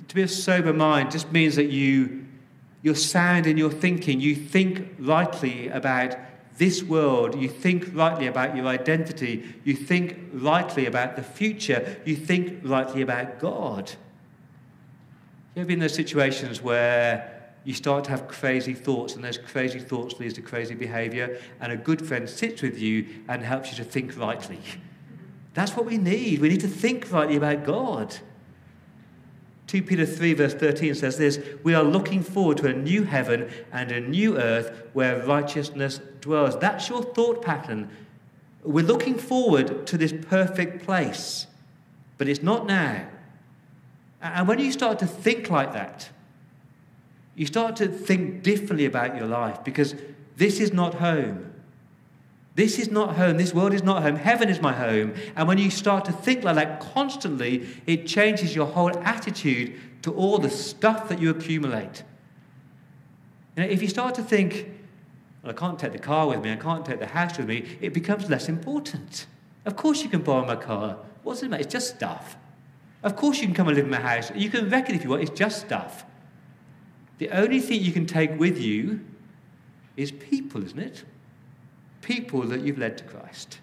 To 0.09 0.15
be 0.15 0.23
of 0.23 0.31
sober 0.31 0.73
mind 0.73 1.11
just 1.11 1.31
means 1.33 1.57
that 1.57 1.67
you, 1.67 2.25
you're 2.83 2.95
sound 2.95 3.47
in 3.47 3.59
your 3.59 3.71
thinking. 3.71 4.21
You 4.21 4.37
think 4.37 4.95
rightly 4.99 5.69
about 5.69 6.17
this 6.57 6.85
world. 6.85 7.35
You 7.35 7.49
think 7.49 7.91
rightly 7.93 8.29
about 8.29 8.57
your 8.57 8.67
identity. 8.67 9.55
You 9.65 9.75
think 9.75 10.17
rightly 10.33 10.87
about 10.87 11.17
the 11.17 11.23
future. 11.23 11.97
You 12.05 12.15
think 12.15 12.61
rightly 12.63 13.03
about 13.03 13.41
God. 13.41 13.91
You 15.55 15.63
ever 15.63 15.67
been 15.67 15.75
in 15.75 15.81
those 15.81 15.95
situations 15.95 16.63
where 16.63 17.34
you 17.65 17.75
start 17.75 18.05
to 18.05 18.11
have 18.11 18.29
crazy 18.29 18.75
thoughts, 18.75 19.15
and 19.15 19.25
those 19.25 19.39
crazy 19.39 19.81
thoughts 19.81 20.21
leads 20.21 20.35
to 20.35 20.43
crazy 20.43 20.75
behavior, 20.75 21.41
and 21.61 21.73
a 21.73 21.77
good 21.77 22.07
friend 22.07 22.29
sits 22.29 22.63
with 22.63 22.79
you 22.79 23.07
and 23.29 23.43
helps 23.43 23.71
you 23.71 23.77
to 23.77 23.85
think 23.85 24.17
rightly? 24.19 24.61
That's 25.55 25.77
what 25.77 25.87
we 25.87 25.99
need. 25.99 26.41
We 26.41 26.49
need 26.49 26.61
to 26.61 26.69
think 26.69 27.11
rightly 27.11 27.37
about 27.37 27.65
God. 27.65 28.17
2 29.67 29.83
Peter 29.83 30.05
3, 30.05 30.35
verse 30.35 30.55
13 30.55 30.95
says 30.95 31.17
this 31.17 31.41
We 31.63 31.75
are 31.75 31.83
looking 31.83 32.23
forward 32.23 32.59
to 32.59 32.69
a 32.69 32.73
new 32.73 33.05
heaven 33.05 33.51
and 33.73 33.91
a 33.91 34.01
new 34.01 34.37
earth 34.37 34.89
where 34.93 35.25
righteousness 35.25 36.01
dwells. 36.21 36.59
That's 36.59 36.89
your 36.89 37.03
thought 37.03 37.43
pattern. 37.43 37.89
We're 38.63 38.85
looking 38.85 39.17
forward 39.17 39.87
to 39.87 39.99
this 39.99 40.13
perfect 40.13 40.85
place, 40.85 41.47
but 42.19 42.29
it's 42.29 42.43
not 42.43 42.67
now. 42.67 43.09
And 44.21 44.49
when 44.49 44.59
you 44.59 44.73
start 44.73 44.99
to 45.01 45.07
think 45.07 45.51
like 45.51 45.73
that, 45.75 46.11
you 47.35 47.47
start 47.47 47.77
to 47.77 47.89
think 47.89 48.43
differently 48.43 48.87
about 48.87 49.17
your 49.17 49.27
life 49.27 49.65
because 49.65 49.95
this 50.37 50.61
is 50.61 50.73
not 50.73 50.95
home. 50.95 51.53
This 52.55 52.79
is 52.79 52.91
not 52.91 53.17
home. 53.17 53.37
This 53.37 53.53
world 53.53 53.75
is 53.75 53.83
not 53.83 54.03
home. 54.03 54.15
Heaven 54.15 54.49
is 54.49 54.61
my 54.61 54.73
home. 54.73 55.15
And 55.35 55.49
when 55.49 55.59
you 55.59 55.71
start 55.71 56.05
to 56.05 56.13
think 56.13 56.45
like 56.45 56.55
that 56.55 56.79
constantly, 56.79 57.67
it 57.87 58.07
changes 58.07 58.55
your 58.55 58.67
whole 58.67 58.97
attitude 58.99 59.75
to 60.03 60.13
all 60.15 60.39
the 60.39 60.51
stuff 60.51 61.09
that 61.09 61.19
you 61.19 61.31
accumulate. 61.31 62.05
You 63.57 63.65
know, 63.65 63.69
if 63.69 63.83
you 63.83 63.89
start 63.89 64.15
to 64.17 64.23
think, 64.23 64.71
well, 65.43 65.51
I 65.51 65.55
can't 65.55 65.79
take 65.79 65.93
the 65.93 65.99
car 65.99 66.29
with 66.29 66.43
me, 66.43 66.53
I 66.53 66.57
can't 66.57 66.87
take 66.87 67.01
the 67.01 67.07
house 67.07 67.37
with 67.39 67.49
me, 67.49 67.77
it 67.81 67.93
becomes 67.93 68.31
less 68.31 68.49
important. 68.49 69.27
Of 69.65 69.75
course, 69.77 70.03
you 70.03 70.09
can 70.09 70.23
borrow 70.23 70.45
my 70.45 70.57
car. 70.57 70.99
What's 71.25 71.43
it 71.43 71.49
matter? 71.49 71.63
It's 71.63 71.73
just 71.73 71.97
stuff. 71.97 72.37
Of 73.03 73.17
course, 73.17 73.41
you 73.41 73.47
can 73.47 73.55
come 73.55 73.69
and 73.69 73.77
live 73.77 73.87
in 73.87 73.91
my 73.91 74.01
house. 74.01 74.31
You 74.35 74.51
can 74.51 74.69
wreck 74.69 74.89
it 74.89 74.95
if 74.95 75.03
you 75.03 75.11
want. 75.11 75.23
It's 75.23 75.39
just 75.39 75.61
stuff. 75.61 76.05
The 77.19 77.31
only 77.31 77.61
thing 77.61 77.81
you 77.81 77.93
can 77.93 78.07
take 78.07 78.39
with 78.39 78.59
you 78.61 79.01
is 79.97 80.11
people, 80.11 80.65
isn't 80.65 80.79
it? 80.79 81.05
people 82.05 82.43
that 82.43 82.61
you've 82.61 82.79
led 82.79 82.97
to 82.99 83.05
Christ. 83.05 83.59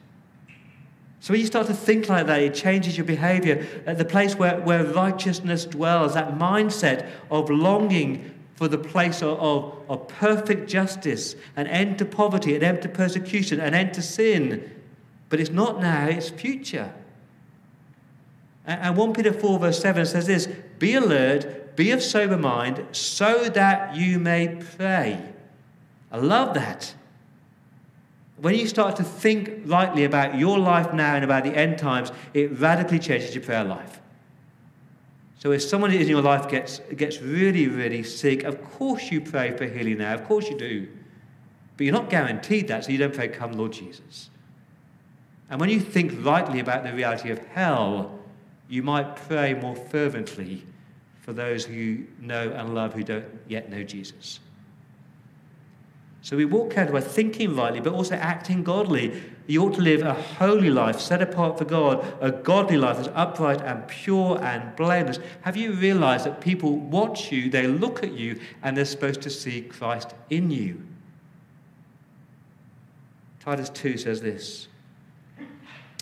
So 1.20 1.34
when 1.34 1.40
you 1.40 1.46
start 1.46 1.68
to 1.68 1.74
think 1.74 2.10
like 2.10 2.26
that, 2.26 2.42
it 2.42 2.56
changes 2.56 2.98
your 2.98 3.06
behavior. 3.06 3.66
At 3.86 4.00
the 4.00 4.06
place 4.06 4.36
where, 4.36 4.60
where 4.60 4.84
righteousness 4.84 5.66
dwells, 5.66 6.16
that 6.16 6.38
mindset 6.38 7.08
of 7.30 7.50
longing 7.50 8.34
for 8.56 8.68
the 8.68 8.78
place 8.78 9.22
of, 9.22 9.40
of, 9.40 9.76
of 9.88 10.08
perfect 10.08 10.68
justice, 10.68 11.36
an 11.56 11.68
end 11.68 12.00
to 12.00 12.06
poverty, 12.06 12.56
an 12.56 12.64
end 12.64 12.82
to 12.82 12.90
persecution, 12.90 13.60
an 13.60 13.76
end 13.76 13.94
to 13.94 14.02
sin. 14.02 14.70
But 15.30 15.40
it's 15.40 15.52
not 15.52 15.80
now, 15.80 16.08
it's 16.08 16.30
future. 16.30 16.92
And 18.66 18.98
1 18.98 19.14
Peter 19.14 19.34
4, 19.34 19.60
verse 19.60 19.80
7 19.80 20.06
says 20.06 20.26
this 20.26 20.48
Be 20.80 20.96
alert, 20.96 21.61
be 21.82 21.90
of 21.90 22.04
sober 22.04 22.38
mind, 22.38 22.86
so 22.92 23.50
that 23.50 23.96
you 23.96 24.20
may 24.20 24.56
pray. 24.78 25.20
I 26.12 26.18
love 26.18 26.54
that 26.54 26.94
when 28.38 28.54
you 28.54 28.68
start 28.68 28.98
to 28.98 29.04
think 29.04 29.62
rightly 29.66 30.04
about 30.04 30.38
your 30.38 30.60
life 30.60 30.94
now 30.94 31.16
and 31.16 31.24
about 31.24 31.44
the 31.44 31.56
end 31.56 31.80
times, 31.80 32.12
it 32.36 32.60
radically 32.60 33.00
changes 33.00 33.34
your 33.34 33.44
prayer 33.44 33.64
life. 33.64 34.00
So 35.40 35.52
if 35.52 35.64
someone 35.64 35.92
in 35.92 36.08
your 36.08 36.22
life 36.22 36.48
gets, 36.48 36.80
gets 36.96 37.20
really, 37.20 37.68
really 37.68 38.04
sick, 38.04 38.44
of 38.44 38.64
course 38.64 39.12
you 39.12 39.20
pray 39.20 39.58
for 39.58 39.66
healing 39.66 39.98
now. 39.98 40.14
Of 40.14 40.26
course 40.26 40.50
you 40.50 40.58
do. 40.58 40.88
But 41.78 41.86
you're 41.86 41.94
not 41.94 42.12
guaranteed 42.12 42.68
that, 42.68 42.86
so 42.86 42.92
you 42.92 43.00
don't 43.00 43.14
pray, 43.14 43.28
Come, 43.28 43.54
Lord 43.54 43.74
Jesus. 43.74 44.30
And 45.50 45.60
when 45.60 45.70
you 45.70 45.80
think 45.80 46.14
rightly 46.24 46.60
about 46.60 46.84
the 46.84 46.94
reality 46.94 47.32
of 47.32 47.40
hell, 47.48 48.20
you 48.70 48.84
might 48.84 49.16
pray 49.16 49.56
more 49.56 49.76
fervently 49.76 50.64
for 51.32 51.38
those 51.38 51.64
who 51.64 52.04
know 52.20 52.50
and 52.50 52.76
love 52.76 52.94
who 52.94 53.04
don't 53.04 53.24
yet 53.48 53.70
know 53.70 53.84
Jesus. 53.84 54.42
So 56.22 56.36
we 56.36 56.44
walk 56.44 56.78
out 56.78 56.92
by 56.92 57.00
thinking 57.00 57.56
rightly, 57.56 57.80
but 57.80 57.94
also 57.94 58.16
acting 58.16 58.64
godly. 58.64 59.24
You 59.48 59.64
ought 59.64 59.76
to 59.76 59.82
live 59.82 60.02
a 60.02 60.14
holy 60.14 60.70
life, 60.70 61.00
set 61.00 61.22
apart 61.22 61.58
for 61.58 61.64
God, 61.64 62.06
a 62.20 62.32
godly 62.32 62.76
life 62.76 62.98
that's 62.98 63.08
upright 63.16 63.62
and 63.62 63.88
pure 63.88 64.44
and 64.44 64.76
blameless. 64.76 65.20
Have 65.44 65.56
you 65.56 65.72
realized 65.72 66.26
that 66.26 66.42
people 66.42 66.76
watch 66.76 67.32
you, 67.32 67.50
they 67.50 67.66
look 67.66 68.04
at 68.04 68.12
you, 68.12 68.42
and 68.62 68.76
they're 68.76 68.84
supposed 68.84 69.22
to 69.22 69.30
see 69.30 69.62
Christ 69.62 70.14
in 70.30 70.52
you? 70.52 70.86
Titus 73.40 73.70
2 73.70 73.98
says 73.98 74.20
this 74.20 74.68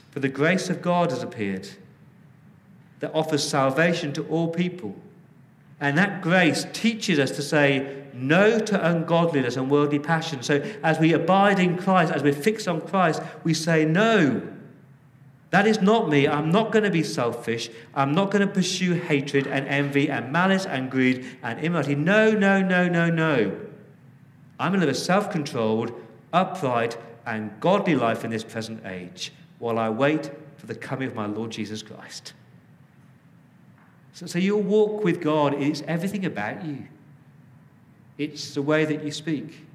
For 0.10 0.22
the 0.22 0.28
grace 0.28 0.72
of 0.72 0.82
God 0.82 1.12
has 1.12 1.22
appeared 1.22 1.70
that 3.00 3.13
offers 3.13 3.48
salvation 3.48 4.12
to 4.13 4.26
all 4.26 4.48
people. 4.48 4.96
And 5.82 5.98
that 5.98 6.22
grace 6.22 6.65
teaches 6.74 7.20
us 7.20 7.32
to 7.32 7.42
say, 7.42 8.00
no 8.13 8.60
to 8.60 8.88
ungodliness 8.88 9.56
and 9.56 9.72
worldly 9.72 10.00
passion. 10.00 10.44
So 10.44 10.62
as 10.84 11.00
we 11.00 11.13
abide 11.13 11.60
in 11.60 11.78
Christ, 11.78 12.12
as 12.12 12.24
we're 12.24 12.34
fixed 12.34 12.68
on 12.68 12.82
Christ, 12.82 13.22
we 13.44 13.54
say, 13.54 13.86
No, 13.86 14.42
that 15.52 15.65
is 15.65 15.82
not 15.82 16.10
me. 16.10 16.28
I'm 16.28 16.52
not 16.52 16.72
going 16.72 16.84
to 16.84 16.92
be 16.92 17.04
selfish. 17.04 17.70
I'm 17.96 18.13
not 18.13 18.32
going 18.32 18.46
to 18.46 18.54
pursue 18.54 18.94
hatred 18.94 19.48
and 19.48 19.68
envy 19.68 20.10
and 20.10 20.32
malice 20.32 20.65
and 20.65 20.92
greed 20.92 21.26
and 21.42 21.60
immorality. 21.60 21.96
No, 21.96 22.32
no, 22.32 22.62
no, 22.62 22.88
no, 22.88 23.10
no. 23.10 23.58
I'm 24.60 24.72
going 24.72 24.82
to 24.82 24.86
live 24.86 24.96
a 24.96 24.98
self 24.98 25.32
controlled, 25.32 25.94
upright, 26.34 26.98
and 27.26 27.58
godly 27.60 27.96
life 27.96 28.26
in 28.26 28.32
this 28.32 28.44
present 28.44 28.86
age 28.86 29.32
while 29.60 29.80
I 29.80 29.89
wait 29.89 30.32
for 30.58 30.68
the 30.68 30.76
coming 30.76 31.08
of 31.08 31.15
my 31.15 31.26
Lord 31.26 31.52
Jesus 31.52 31.82
Christ. 31.82 32.34
So, 34.20 34.26
so 34.26 34.38
your 34.38 34.62
walk 34.62 35.06
with 35.06 35.22
God 35.22 35.54
is 35.54 35.82
everything 35.88 36.26
about 36.26 36.66
you. 36.66 36.86
It's 38.18 38.54
the 38.54 38.62
way 38.62 38.84
that 38.84 39.02
you 39.02 39.14
speak, 39.14 39.66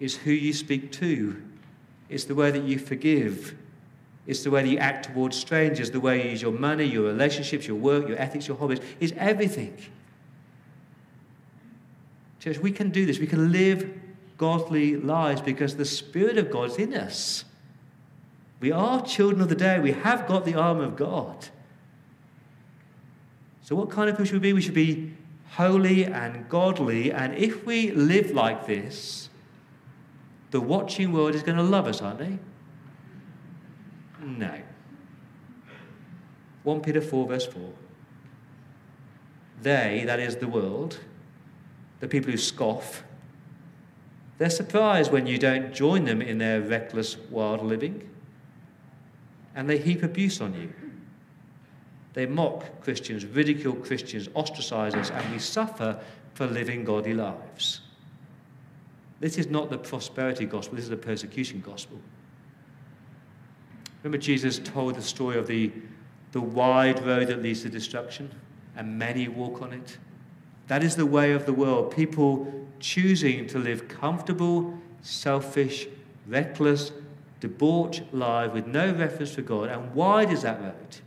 it's 0.00 0.16
who 0.16 0.32
you 0.32 0.52
speak 0.52 0.90
to, 0.92 1.40
it's 2.08 2.24
the 2.24 2.34
way 2.34 2.50
that 2.50 2.64
you 2.64 2.80
forgive, 2.80 3.54
it's 4.26 4.42
the 4.42 4.50
way 4.50 4.64
that 4.64 4.68
you 4.68 4.78
act 4.78 5.06
towards 5.06 5.36
strangers, 5.36 5.92
the 5.92 6.00
way 6.00 6.24
you 6.24 6.30
use 6.30 6.42
your 6.42 6.50
money, 6.50 6.86
your 6.86 7.04
relationships, 7.04 7.64
your 7.68 7.76
work, 7.76 8.08
your 8.08 8.18
ethics, 8.18 8.48
your 8.48 8.56
hobbies. 8.56 8.80
It's 8.98 9.12
everything. 9.16 9.78
Church, 12.40 12.58
we 12.58 12.72
can 12.72 12.90
do 12.90 13.06
this. 13.06 13.20
We 13.20 13.28
can 13.28 13.52
live 13.52 13.88
godly 14.38 14.96
lives 14.96 15.40
because 15.40 15.76
the 15.76 15.84
Spirit 15.84 16.36
of 16.36 16.50
God 16.50 16.70
is 16.70 16.78
in 16.78 16.94
us. 16.94 17.44
We 18.58 18.72
are 18.72 19.06
children 19.06 19.40
of 19.40 19.48
the 19.48 19.54
day. 19.54 19.78
We 19.78 19.92
have 19.92 20.26
got 20.26 20.44
the 20.44 20.56
armor 20.56 20.82
of 20.82 20.96
God. 20.96 21.48
So, 23.72 23.76
what 23.76 23.88
kind 23.88 24.10
of 24.10 24.16
people 24.16 24.26
should 24.26 24.34
we 24.34 24.38
be? 24.40 24.52
We 24.52 24.60
should 24.60 24.74
be 24.74 25.14
holy 25.52 26.04
and 26.04 26.46
godly. 26.50 27.10
And 27.10 27.34
if 27.34 27.64
we 27.64 27.90
live 27.92 28.32
like 28.32 28.66
this, 28.66 29.30
the 30.50 30.60
watching 30.60 31.10
world 31.10 31.34
is 31.34 31.42
going 31.42 31.56
to 31.56 31.62
love 31.62 31.86
us, 31.86 32.02
aren't 32.02 32.18
they? 32.18 32.38
No. 34.20 34.60
1 36.64 36.82
Peter 36.82 37.00
4, 37.00 37.26
verse 37.26 37.46
4. 37.46 37.62
They, 39.62 40.02
that 40.04 40.20
is 40.20 40.36
the 40.36 40.48
world, 40.48 40.98
the 42.00 42.08
people 42.08 42.30
who 42.30 42.36
scoff, 42.36 43.04
they're 44.36 44.50
surprised 44.50 45.10
when 45.10 45.26
you 45.26 45.38
don't 45.38 45.72
join 45.72 46.04
them 46.04 46.20
in 46.20 46.36
their 46.36 46.60
reckless, 46.60 47.16
wild 47.30 47.62
living, 47.62 48.06
and 49.54 49.66
they 49.66 49.78
heap 49.78 50.02
abuse 50.02 50.42
on 50.42 50.52
you. 50.52 50.74
They 52.14 52.26
mock 52.26 52.80
Christians, 52.82 53.24
ridicule 53.24 53.74
Christians, 53.74 54.28
ostracize 54.34 54.94
us, 54.94 55.10
and 55.10 55.32
we 55.32 55.38
suffer 55.38 55.98
for 56.34 56.46
living 56.46 56.84
godly 56.84 57.14
lives. 57.14 57.80
This 59.20 59.38
is 59.38 59.46
not 59.46 59.70
the 59.70 59.78
prosperity 59.78 60.46
gospel, 60.46 60.76
this 60.76 60.84
is 60.84 60.90
the 60.90 60.96
persecution 60.96 61.60
gospel. 61.64 61.98
Remember, 64.02 64.18
Jesus 64.18 64.58
told 64.58 64.96
the 64.96 65.02
story 65.02 65.38
of 65.38 65.46
the, 65.46 65.70
the 66.32 66.40
wide 66.40 67.04
road 67.06 67.28
that 67.28 67.40
leads 67.40 67.62
to 67.62 67.68
destruction, 67.68 68.30
and 68.76 68.98
many 68.98 69.28
walk 69.28 69.62
on 69.62 69.72
it. 69.72 69.96
That 70.66 70.82
is 70.82 70.96
the 70.96 71.06
way 71.06 71.32
of 71.32 71.46
the 71.46 71.52
world. 71.52 71.94
People 71.94 72.66
choosing 72.80 73.46
to 73.46 73.58
live 73.58 73.88
comfortable, 73.88 74.76
selfish, 75.02 75.86
reckless, 76.26 76.92
debauched 77.40 78.02
lives 78.12 78.52
with 78.52 78.66
no 78.66 78.92
reference 78.92 79.34
to 79.34 79.42
God. 79.42 79.68
And 79.68 79.94
wide 79.94 80.32
is 80.32 80.42
that 80.42 80.60
road? 80.60 81.00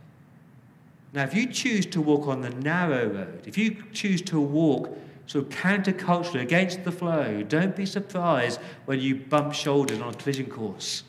Now, 1.12 1.24
if 1.24 1.34
you 1.34 1.46
choose 1.46 1.86
to 1.86 2.00
walk 2.00 2.26
on 2.26 2.42
the 2.42 2.50
narrow 2.50 3.06
road, 3.06 3.42
if 3.46 3.56
you 3.56 3.82
choose 3.92 4.20
to 4.22 4.40
walk 4.40 4.96
sort 5.26 5.46
of 5.46 5.50
counterculturally 5.50 6.42
against 6.42 6.84
the 6.84 6.92
flow, 6.92 7.42
don't 7.42 7.74
be 7.74 7.86
surprised 7.86 8.60
when 8.84 9.00
you 9.00 9.16
bump 9.16 9.54
shoulders 9.54 10.00
on 10.00 10.14
a 10.14 10.16
collision 10.16 10.46
course. 10.46 11.02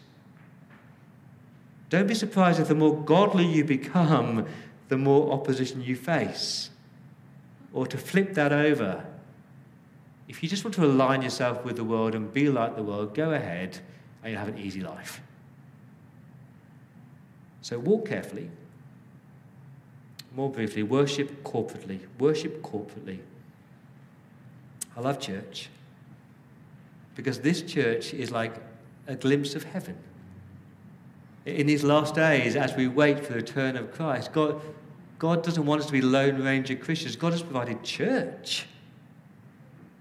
Don't 1.90 2.08
be 2.08 2.16
surprised 2.16 2.60
if 2.60 2.68
the 2.68 2.76
more 2.76 2.96
godly 2.96 3.46
you 3.46 3.64
become, 3.64 4.46
the 4.90 4.98
more 4.98 5.32
opposition 5.32 5.82
you 5.82 5.96
face. 5.96 6.70
Or 7.74 7.86
to 7.88 7.98
flip 7.98 8.34
that 8.34 8.52
over, 8.52 9.06
if 10.28 10.44
you 10.44 10.50
just 10.50 10.64
want 10.64 10.74
to 10.76 10.86
align 10.86 11.22
yourself 11.22 11.64
with 11.64 11.78
the 11.78 11.84
world 11.84 12.16
and 12.16 12.32
be 12.34 12.50
like 12.50 12.76
the 12.76 12.84
world, 12.84 13.14
go 13.16 13.32
ahead 13.32 13.80
and 14.24 14.32
you'll 14.32 14.40
have 14.40 14.50
an 14.50 14.58
easy 14.58 14.82
life. 14.82 15.22
So 17.62 17.80
walk 17.80 18.08
carefully. 18.08 18.50
More 20.36 20.50
briefly, 20.50 20.84
worship 20.84 21.44
corporately. 21.44 22.00
Worship 22.20 22.62
corporately. 22.62 23.20
I 24.96 25.02
love 25.02 25.20
church 25.20 25.70
because 27.16 27.40
this 27.40 27.62
church 27.62 28.14
is 28.14 28.32
like 28.32 28.54
a 29.08 29.16
glimpse 29.16 29.56
of 29.56 29.64
heaven 29.64 29.98
in 31.48 31.66
these 31.66 31.84
last 31.84 32.14
days, 32.14 32.58
as 32.58 32.76
we 32.76 32.90
wait 32.90 33.26
for 33.26 33.32
the 33.32 33.40
return 33.40 33.78
of 33.78 33.94
Christ, 33.94 34.34
God, 34.34 34.62
God 35.18 35.44
doesn't 35.44 35.66
want 35.66 35.80
us 35.80 35.88
to 35.88 35.94
be 35.94 36.02
Lone 36.02 36.44
Ranger 36.44 36.76
Christians. 36.76 37.16
God 37.16 37.32
has 37.32 37.42
provided 37.42 37.84
church. 37.84 38.68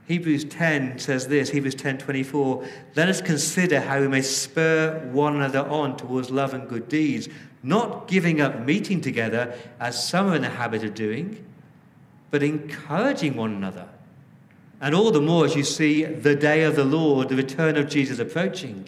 Hebrews 0.07 0.45
10 0.45 0.99
says 1.01 1.27
this, 1.27 1.51
Hebrews 1.51 1.75
10 1.75 1.99
24, 1.99 2.65
let 2.95 3.09
us 3.09 3.21
consider 3.21 3.81
how 3.81 4.01
we 4.01 4.09
may 4.09 4.23
spur 4.23 5.09
one 5.13 5.37
another 5.37 5.67
on 5.69 5.97
towards 5.97 6.31
love 6.31 6.55
and 6.55 6.69
good 6.69 6.89
deeds, 6.89 7.29
not 7.63 8.07
giving 8.07 8.41
up 8.41 8.61
meeting 8.61 9.01
together 9.01 9.55
as 9.81 10.09
some 10.09 10.29
are 10.29 10.37
in 10.37 10.43
the 10.43 10.49
habit 10.49 10.85
of 10.85 10.95
doing, 10.95 11.45
but 12.31 12.43
encouraging 12.43 13.35
one 13.35 13.53
another. 13.53 13.89
And 14.81 14.95
all 14.95 15.11
the 15.11 15.21
more 15.21 15.45
as 15.45 15.57
you 15.57 15.65
see 15.65 16.05
the 16.05 16.37
day 16.37 16.63
of 16.63 16.77
the 16.77 16.85
Lord, 16.85 17.29
the 17.29 17.37
return 17.37 17.77
of 17.77 17.89
Jesus 17.89 18.19
approaching. 18.19 18.87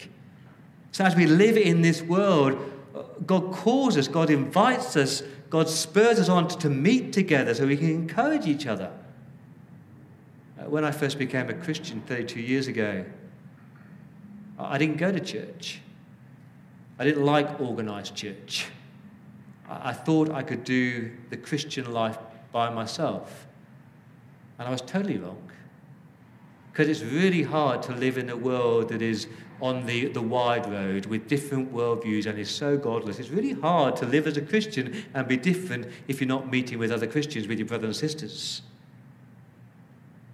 So, 0.91 1.03
as 1.03 1.15
we 1.15 1.25
live 1.25 1.57
in 1.57 1.81
this 1.81 2.01
world, 2.01 2.57
God 3.25 3.51
calls 3.51 3.97
us, 3.97 4.07
God 4.07 4.29
invites 4.29 4.95
us, 4.95 5.23
God 5.49 5.67
spurs 5.67 6.19
us 6.19 6.29
on 6.29 6.47
to, 6.47 6.69
meet 6.69 7.11
together 7.11 7.53
so 7.53 7.67
we 7.67 7.77
can 7.77 7.89
encourage 7.89 8.45
each 8.45 8.67
other. 8.67 8.91
Uh, 10.59 10.69
when 10.69 10.83
I 10.83 10.91
first 10.91 11.17
became 11.17 11.49
a 11.49 11.53
Christian 11.53 12.01
32 12.01 12.39
years 12.39 12.67
ago, 12.67 13.05
I 14.57 14.77
didn't 14.77 14.97
go 14.97 15.11
to 15.11 15.19
church. 15.19 15.79
I 16.97 17.05
didn't 17.05 17.23
like 17.23 17.61
organized 17.61 18.15
church. 18.15 18.65
I 19.69 19.93
thought 19.93 20.31
I 20.31 20.43
could 20.43 20.63
do 20.63 21.11
the 21.29 21.37
Christian 21.37 21.91
life 21.93 22.17
by 22.51 22.69
myself. 22.69 23.47
And 24.57 24.67
I 24.67 24.71
was 24.71 24.81
totally 24.81 25.17
wrong. 25.17 25.51
Because 26.71 26.89
it's 26.89 27.01
really 27.01 27.43
hard 27.43 27.81
to 27.83 27.93
live 27.93 28.17
in 28.17 28.29
a 28.29 28.35
world 28.35 28.89
that 28.89 29.01
is 29.01 29.27
on 29.61 29.85
the, 29.85 30.07
the 30.07 30.21
wide 30.21 30.69
road 30.69 31.05
with 31.05 31.27
different 31.27 31.73
worldviews 31.73 32.25
and 32.25 32.39
is 32.39 32.49
so 32.49 32.77
godless. 32.77 33.19
It's 33.19 33.29
really 33.29 33.53
hard 33.53 33.95
to 33.97 34.05
live 34.05 34.27
as 34.27 34.37
a 34.37 34.41
Christian 34.41 35.05
and 35.13 35.27
be 35.27 35.37
different 35.37 35.87
if 36.07 36.19
you're 36.19 36.27
not 36.27 36.49
meeting 36.49 36.79
with 36.79 36.91
other 36.91 37.07
Christians, 37.07 37.47
with 37.47 37.59
your 37.59 37.67
brothers 37.67 38.01
and 38.01 38.09
sisters. 38.09 38.61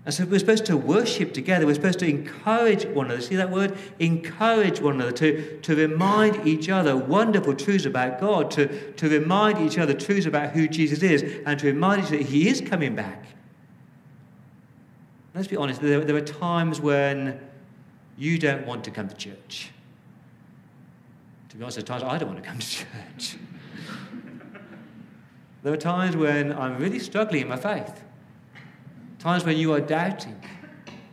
And 0.06 0.13
so 0.13 0.24
we're 0.26 0.39
supposed 0.39 0.68
to 0.68 0.78
worship 0.78 1.34
together. 1.34 1.65
We're 1.65 1.74
supposed 1.74 1.98
to 2.00 2.08
encourage 2.08 2.86
one 2.86 3.08
another. 3.08 3.22
See 3.22 3.36
that 3.38 3.50
word? 3.50 3.76
Encourage 3.98 4.80
one 4.80 4.96
another, 4.96 5.12
to, 5.13 5.60
to 5.62 5.76
remind 5.76 6.48
each 6.48 6.70
other 6.70 6.96
wonderful 6.96 7.56
truths 7.56 7.86
about 7.86 8.20
God, 8.20 8.52
to, 8.52 8.91
to 8.94 9.10
remind 9.10 9.58
each 9.60 9.80
other 9.80 9.96
truths 9.96 10.28
about 10.28 10.52
who 10.52 10.68
Jesus 10.68 11.02
is, 11.02 11.41
and 11.48 11.60
to 11.60 11.65
remind 11.65 12.04
each 12.04 12.08
other 12.10 12.18
that 12.20 12.28
He 12.28 12.48
is 12.48 12.62
coming 12.62 12.96
back. 12.96 13.26
Let's 15.34 15.48
be 15.48 15.58
honest, 15.58 15.82
there, 15.82 16.00
there 16.02 16.15
are 16.15 16.22
times 16.22 16.80
when 16.80 17.39
you 18.15 18.38
don't 18.38 18.65
want 18.68 18.84
to 18.84 18.91
come 18.91 19.08
to 19.08 19.15
church. 19.15 19.72
To 21.50 21.58
be 21.58 21.63
honest, 21.63 21.78
there 21.78 21.84
are 21.84 22.00
times 22.00 22.04
I 22.04 22.18
don't 22.20 22.30
want 22.30 22.44
to 22.44 22.48
come 22.48 22.60
to 22.60 22.68
church. 22.68 23.38
there 25.63 25.74
are 25.74 25.78
times 25.78 26.15
when 26.15 26.54
I'm 26.54 26.78
really 26.78 27.00
struggling 27.00 27.41
in 27.41 27.48
my 27.48 27.58
faith. 27.58 28.05
Times 29.26 29.44
when 29.44 29.58
you 29.58 29.74
are 29.74 29.82
doubting 29.82 30.40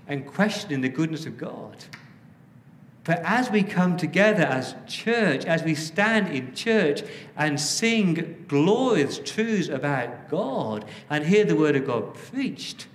and 0.06 0.26
questioning 0.26 0.82
the 0.82 0.90
goodness 0.90 1.24
of 1.24 1.38
God. 1.38 1.82
But 3.04 3.22
as 3.24 3.50
we 3.50 3.62
come 3.62 3.96
together 3.96 4.42
as 4.42 4.74
church, 4.86 5.46
as 5.46 5.62
we 5.62 5.74
stand 5.74 6.28
in 6.28 6.54
church 6.54 7.04
and 7.38 7.58
sing 7.58 8.44
glorious 8.48 9.18
truths 9.18 9.70
about 9.70 10.28
God 10.28 10.84
and 11.08 11.24
hear 11.24 11.46
the 11.46 11.56
word 11.56 11.74
of 11.74 11.86
God 11.86 12.12
preached, 12.12 12.86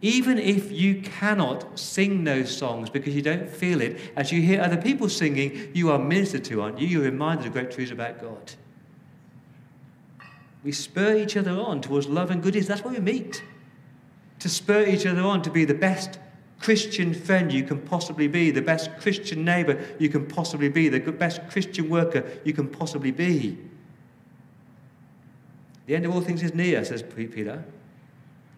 even 0.00 0.38
if 0.38 0.70
you 0.70 1.02
cannot 1.02 1.76
sing 1.76 2.22
those 2.22 2.56
songs 2.56 2.88
because 2.88 3.16
you 3.16 3.22
don't 3.22 3.50
feel 3.50 3.80
it, 3.80 3.98
as 4.14 4.30
you 4.30 4.42
hear 4.42 4.60
other 4.60 4.76
people 4.76 5.08
singing, 5.08 5.72
you 5.74 5.90
are 5.90 5.98
ministered 5.98 6.44
to, 6.44 6.62
aren't 6.62 6.78
you? 6.78 6.86
You're 6.86 7.02
reminded 7.02 7.46
of 7.46 7.52
great 7.52 7.72
truths 7.72 7.90
about 7.90 8.20
God. 8.20 8.52
We 10.62 10.70
spur 10.70 11.16
each 11.16 11.36
other 11.36 11.50
on 11.50 11.80
towards 11.80 12.06
love 12.06 12.30
and 12.30 12.40
goodness. 12.40 12.68
That's 12.68 12.84
why 12.84 12.92
we 12.92 13.00
meet. 13.00 13.42
To 14.40 14.48
spur 14.48 14.86
each 14.86 15.06
other 15.06 15.22
on 15.22 15.42
to 15.42 15.50
be 15.50 15.64
the 15.64 15.74
best 15.74 16.18
Christian 16.60 17.14
friend 17.14 17.50
you 17.52 17.62
can 17.62 17.80
possibly 17.80 18.28
be, 18.28 18.50
the 18.50 18.62
best 18.62 18.90
Christian 18.98 19.44
neighbor 19.44 19.82
you 19.98 20.08
can 20.08 20.26
possibly 20.26 20.68
be, 20.68 20.88
the 20.88 21.00
best 21.12 21.40
Christian 21.48 21.88
worker 21.88 22.24
you 22.44 22.52
can 22.52 22.68
possibly 22.68 23.10
be. 23.10 23.58
The 25.86 25.96
end 25.96 26.04
of 26.04 26.14
all 26.14 26.20
things 26.20 26.42
is 26.42 26.54
near, 26.54 26.84
says 26.84 27.02
Peter. 27.02 27.64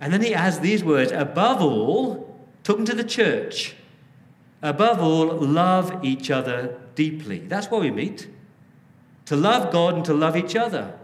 And 0.01 0.13
then 0.13 0.21
he 0.21 0.35
adds 0.35 0.59
these 0.59 0.83
words 0.83 1.13
above 1.13 1.63
all, 1.63 2.45
talking 2.65 2.85
to 2.87 2.95
the 2.95 3.05
church, 3.05 3.77
above 4.61 5.01
all, 5.01 5.27
love 5.39 6.05
each 6.05 6.31
other 6.31 6.79
deeply. 6.95 7.39
That's 7.39 7.69
why 7.69 7.79
we 7.79 7.91
meet. 7.91 8.29
To 9.27 9.37
love 9.37 9.73
God 9.73 9.95
and 9.95 10.05
to 10.07 10.13
love 10.13 10.37
each 10.37 10.57
other. 10.57 10.99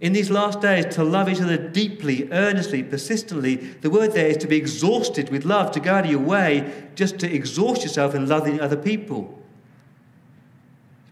In 0.00 0.12
these 0.14 0.30
last 0.30 0.60
days, 0.60 0.86
to 0.94 1.04
love 1.04 1.28
each 1.28 1.40
other 1.40 1.58
deeply, 1.58 2.28
earnestly, 2.32 2.82
persistently. 2.82 3.56
The 3.56 3.90
word 3.90 4.12
there 4.12 4.28
is 4.28 4.38
to 4.38 4.46
be 4.46 4.56
exhausted 4.56 5.28
with 5.28 5.44
love, 5.44 5.72
to 5.72 5.80
go 5.80 5.94
out 5.94 6.06
of 6.06 6.10
your 6.10 6.20
way 6.20 6.88
just 6.94 7.18
to 7.18 7.30
exhaust 7.30 7.82
yourself 7.82 8.14
in 8.14 8.26
loving 8.26 8.60
other 8.60 8.76
people 8.76 9.40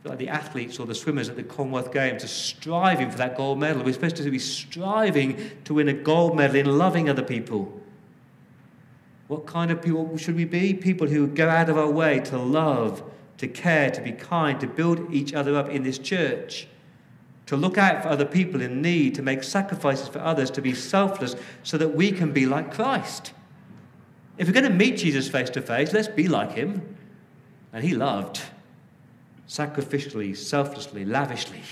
like 0.09 0.19
the 0.19 0.29
athletes 0.29 0.79
or 0.79 0.87
the 0.87 0.95
swimmers 0.95 1.29
at 1.29 1.37
the 1.37 1.43
Commonwealth 1.43 1.93
Games 1.93 2.25
are 2.25 2.29
striving 2.29 3.11
for 3.11 3.19
that 3.19 3.37
gold 3.37 3.59
medal. 3.59 3.83
We're 3.83 3.93
supposed 3.93 4.17
to 4.17 4.31
be 4.31 4.39
striving 4.39 5.39
to 5.65 5.75
win 5.75 5.89
a 5.89 5.93
gold 5.93 6.37
medal 6.37 6.57
in 6.57 6.79
loving 6.79 7.09
other 7.09 7.23
people. 7.23 7.81
What 9.29 9.47
kind 9.47 9.71
of 9.71 9.83
people 9.83 10.17
should 10.17 10.37
we 10.37 10.47
be? 10.47 10.73
People 10.73 11.07
who 11.07 11.27
go 11.27 11.49
out 11.49 11.69
of 11.69 11.77
our 11.77 11.91
way 11.91 12.21
to 12.21 12.39
love, 12.39 13.03
to 13.37 13.47
care, 13.47 13.91
to 13.91 14.01
be 14.01 14.13
kind, 14.13 14.59
to 14.61 14.67
build 14.67 15.13
each 15.13 15.35
other 15.35 15.55
up 15.55 15.69
in 15.69 15.83
this 15.83 15.99
church, 15.99 16.67
to 17.49 17.57
look 17.57 17.79
out 17.79 18.03
for 18.03 18.11
other 18.11 18.27
people 18.27 18.61
in 18.61 18.83
need, 18.83 19.15
to 19.15 19.23
make 19.23 19.43
sacrifices 19.43 20.07
for 20.07 20.19
others, 20.19 20.51
to 20.51 20.61
be 20.61 20.75
selfless 20.75 21.35
so 21.63 21.79
that 21.79 21.95
we 21.95 22.13
can 22.13 22.31
be 22.31 22.45
like 22.45 22.75
Christ. 22.75 23.33
If 24.37 24.47
we're 24.47 24.53
going 24.53 24.71
to 24.71 24.71
meet 24.71 24.99
Jesus 24.99 25.31
face 25.31 25.49
to 25.51 25.63
face, 25.63 25.95
let's 25.95 26.09
be 26.09 26.29
like 26.29 26.53
him. 26.53 26.97
And 27.73 27.83
he 27.83 27.95
loved 27.95 28.43
sacrificially, 29.49 30.37
selflessly, 30.37 31.07
lavishly. 31.07 31.63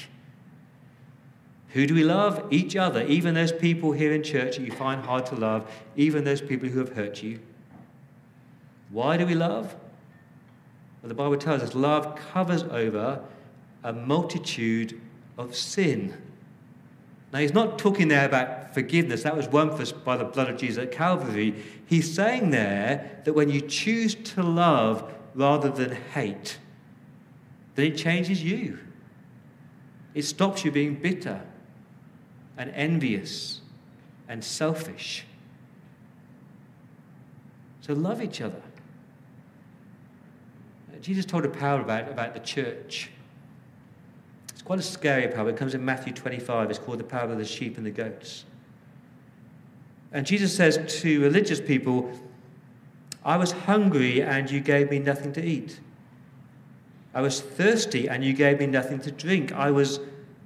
Who 1.74 1.86
do 1.86 1.94
we 1.94 2.04
love? 2.04 2.46
Each 2.50 2.74
other, 2.74 3.02
even 3.02 3.34
those 3.34 3.52
people 3.52 3.92
here 3.92 4.14
in 4.14 4.22
church 4.22 4.56
that 4.56 4.64
you 4.64 4.72
find 4.72 5.04
hard 5.04 5.26
to 5.26 5.34
love, 5.34 5.70
even 5.94 6.24
those 6.24 6.40
people 6.40 6.70
who 6.70 6.78
have 6.78 6.94
hurt 6.94 7.22
you. 7.22 7.38
Why 8.88 9.18
do 9.18 9.26
we 9.26 9.34
love? 9.34 9.76
Well, 11.02 11.08
the 11.08 11.14
Bible 11.14 11.36
tells 11.36 11.62
us 11.62 11.74
love 11.74 12.16
covers 12.32 12.62
over 12.62 13.20
a 13.84 13.92
multitude 13.92 14.98
of 15.36 15.54
sin. 15.54 16.14
Now, 17.32 17.40
he's 17.40 17.54
not 17.54 17.78
talking 17.78 18.08
there 18.08 18.24
about 18.24 18.72
forgiveness. 18.72 19.22
That 19.22 19.36
was 19.36 19.48
won 19.48 19.74
for 19.74 19.82
us 19.82 19.92
by 19.92 20.16
the 20.16 20.24
blood 20.24 20.48
of 20.48 20.56
Jesus 20.56 20.82
at 20.82 20.92
Calvary. 20.92 21.62
He's 21.86 22.14
saying 22.14 22.50
there 22.50 23.20
that 23.24 23.32
when 23.32 23.50
you 23.50 23.60
choose 23.60 24.14
to 24.14 24.42
love 24.42 25.12
rather 25.34 25.68
than 25.68 25.96
hate, 26.14 26.58
then 27.74 27.86
it 27.86 27.96
changes 27.96 28.42
you. 28.42 28.78
It 30.14 30.22
stops 30.22 30.64
you 30.64 30.70
being 30.70 30.94
bitter. 30.94 31.42
and 32.56 32.70
envious 32.70 33.60
and 34.28 34.42
selfish. 34.42 35.24
So 37.80 37.92
love 37.92 38.22
each 38.22 38.40
other. 38.40 38.62
Jesus 41.00 41.24
told 41.24 41.44
a 41.44 41.48
parable 41.48 41.84
about, 41.84 42.08
about 42.10 42.34
the 42.34 42.40
church. 42.40 43.10
Quite 44.66 44.80
a 44.80 44.82
scary 44.82 45.28
parable. 45.28 45.50
It 45.50 45.56
comes 45.56 45.76
in 45.76 45.84
Matthew 45.84 46.12
25. 46.12 46.70
It's 46.70 46.78
called 46.80 46.98
the 46.98 47.04
parable 47.04 47.34
of 47.34 47.38
the 47.38 47.44
sheep 47.44 47.76
and 47.76 47.86
the 47.86 47.90
goats. 47.92 48.44
And 50.10 50.26
Jesus 50.26 50.52
says 50.56 51.00
to 51.02 51.20
religious 51.20 51.60
people, 51.60 52.10
I 53.24 53.36
was 53.36 53.52
hungry 53.52 54.22
and 54.22 54.50
you 54.50 54.58
gave 54.58 54.90
me 54.90 54.98
nothing 54.98 55.32
to 55.34 55.44
eat. 55.44 55.78
I 57.14 57.20
was 57.20 57.40
thirsty 57.40 58.08
and 58.08 58.24
you 58.24 58.32
gave 58.32 58.58
me 58.58 58.66
nothing 58.66 58.98
to 59.02 59.12
drink. 59.12 59.52
I 59.52 59.70
was 59.70 60.00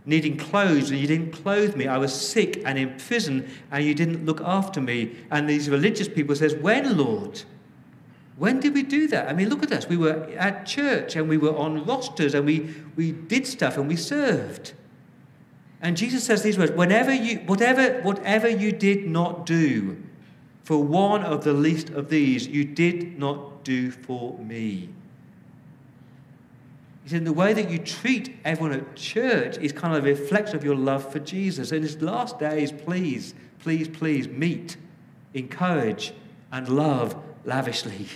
needing 0.04 0.36
clothes 0.36 0.90
and 0.90 1.00
you 1.00 1.06
didn't 1.06 1.32
clothe 1.32 1.74
me. 1.74 1.86
I 1.86 1.96
was 1.96 2.12
sick 2.12 2.62
and 2.66 2.78
in 2.78 2.98
prison 2.98 3.48
and 3.70 3.82
you 3.82 3.94
didn't 3.94 4.26
look 4.26 4.42
after 4.42 4.82
me. 4.82 5.16
And 5.30 5.48
these 5.48 5.70
religious 5.70 6.08
people 6.08 6.36
says, 6.36 6.54
"When, 6.54 6.98
Lord? 6.98 7.42
When 8.40 8.58
did 8.58 8.72
we 8.72 8.82
do 8.82 9.06
that? 9.08 9.28
I 9.28 9.34
mean, 9.34 9.50
look 9.50 9.62
at 9.62 9.70
us. 9.70 9.86
We 9.86 9.98
were 9.98 10.26
at 10.38 10.64
church 10.64 11.14
and 11.14 11.28
we 11.28 11.36
were 11.36 11.54
on 11.54 11.84
rosters 11.84 12.32
and 12.32 12.46
we, 12.46 12.74
we 12.96 13.12
did 13.12 13.46
stuff 13.46 13.76
and 13.76 13.86
we 13.86 13.96
served. 13.96 14.72
And 15.82 15.94
Jesus 15.94 16.24
says 16.24 16.42
these 16.42 16.56
words, 16.56 16.72
whenever 16.72 17.12
you, 17.12 17.40
whatever, 17.40 18.00
whatever 18.00 18.48
you 18.48 18.72
did 18.72 19.06
not 19.06 19.44
do 19.44 20.02
for 20.64 20.82
one 20.82 21.22
of 21.22 21.44
the 21.44 21.52
least 21.52 21.90
of 21.90 22.08
these, 22.08 22.46
you 22.46 22.64
did 22.64 23.18
not 23.18 23.62
do 23.62 23.90
for 23.90 24.38
me. 24.38 24.88
He 27.02 27.10
said, 27.10 27.26
the 27.26 27.34
way 27.34 27.52
that 27.52 27.68
you 27.68 27.76
treat 27.76 28.38
everyone 28.46 28.72
at 28.72 28.96
church 28.96 29.58
is 29.58 29.70
kind 29.70 29.94
of 29.94 30.02
a 30.02 30.08
reflection 30.08 30.56
of 30.56 30.64
your 30.64 30.76
love 30.76 31.12
for 31.12 31.18
Jesus. 31.18 31.72
In 31.72 31.82
his 31.82 32.00
last 32.00 32.38
days, 32.38 32.72
please, 32.72 33.34
please, 33.58 33.86
please 33.86 34.28
meet, 34.28 34.78
encourage, 35.34 36.14
and 36.50 36.70
love 36.70 37.22
lavishly. 37.44 38.08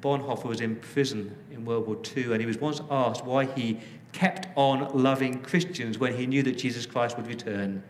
Bonhoeffer 0.00 0.44
was 0.44 0.60
in 0.60 0.76
prison 0.76 1.36
in 1.50 1.64
World 1.64 1.86
War 1.86 1.98
II, 2.16 2.32
and 2.32 2.40
he 2.40 2.46
was 2.46 2.58
once 2.58 2.80
asked 2.90 3.24
why 3.24 3.44
he 3.44 3.78
kept 4.12 4.48
on 4.56 4.90
loving 4.96 5.40
Christians 5.40 5.98
when 5.98 6.16
he 6.16 6.26
knew 6.26 6.42
that 6.42 6.58
Jesus 6.58 6.86
Christ 6.86 7.16
would 7.16 7.26
return. 7.26 7.82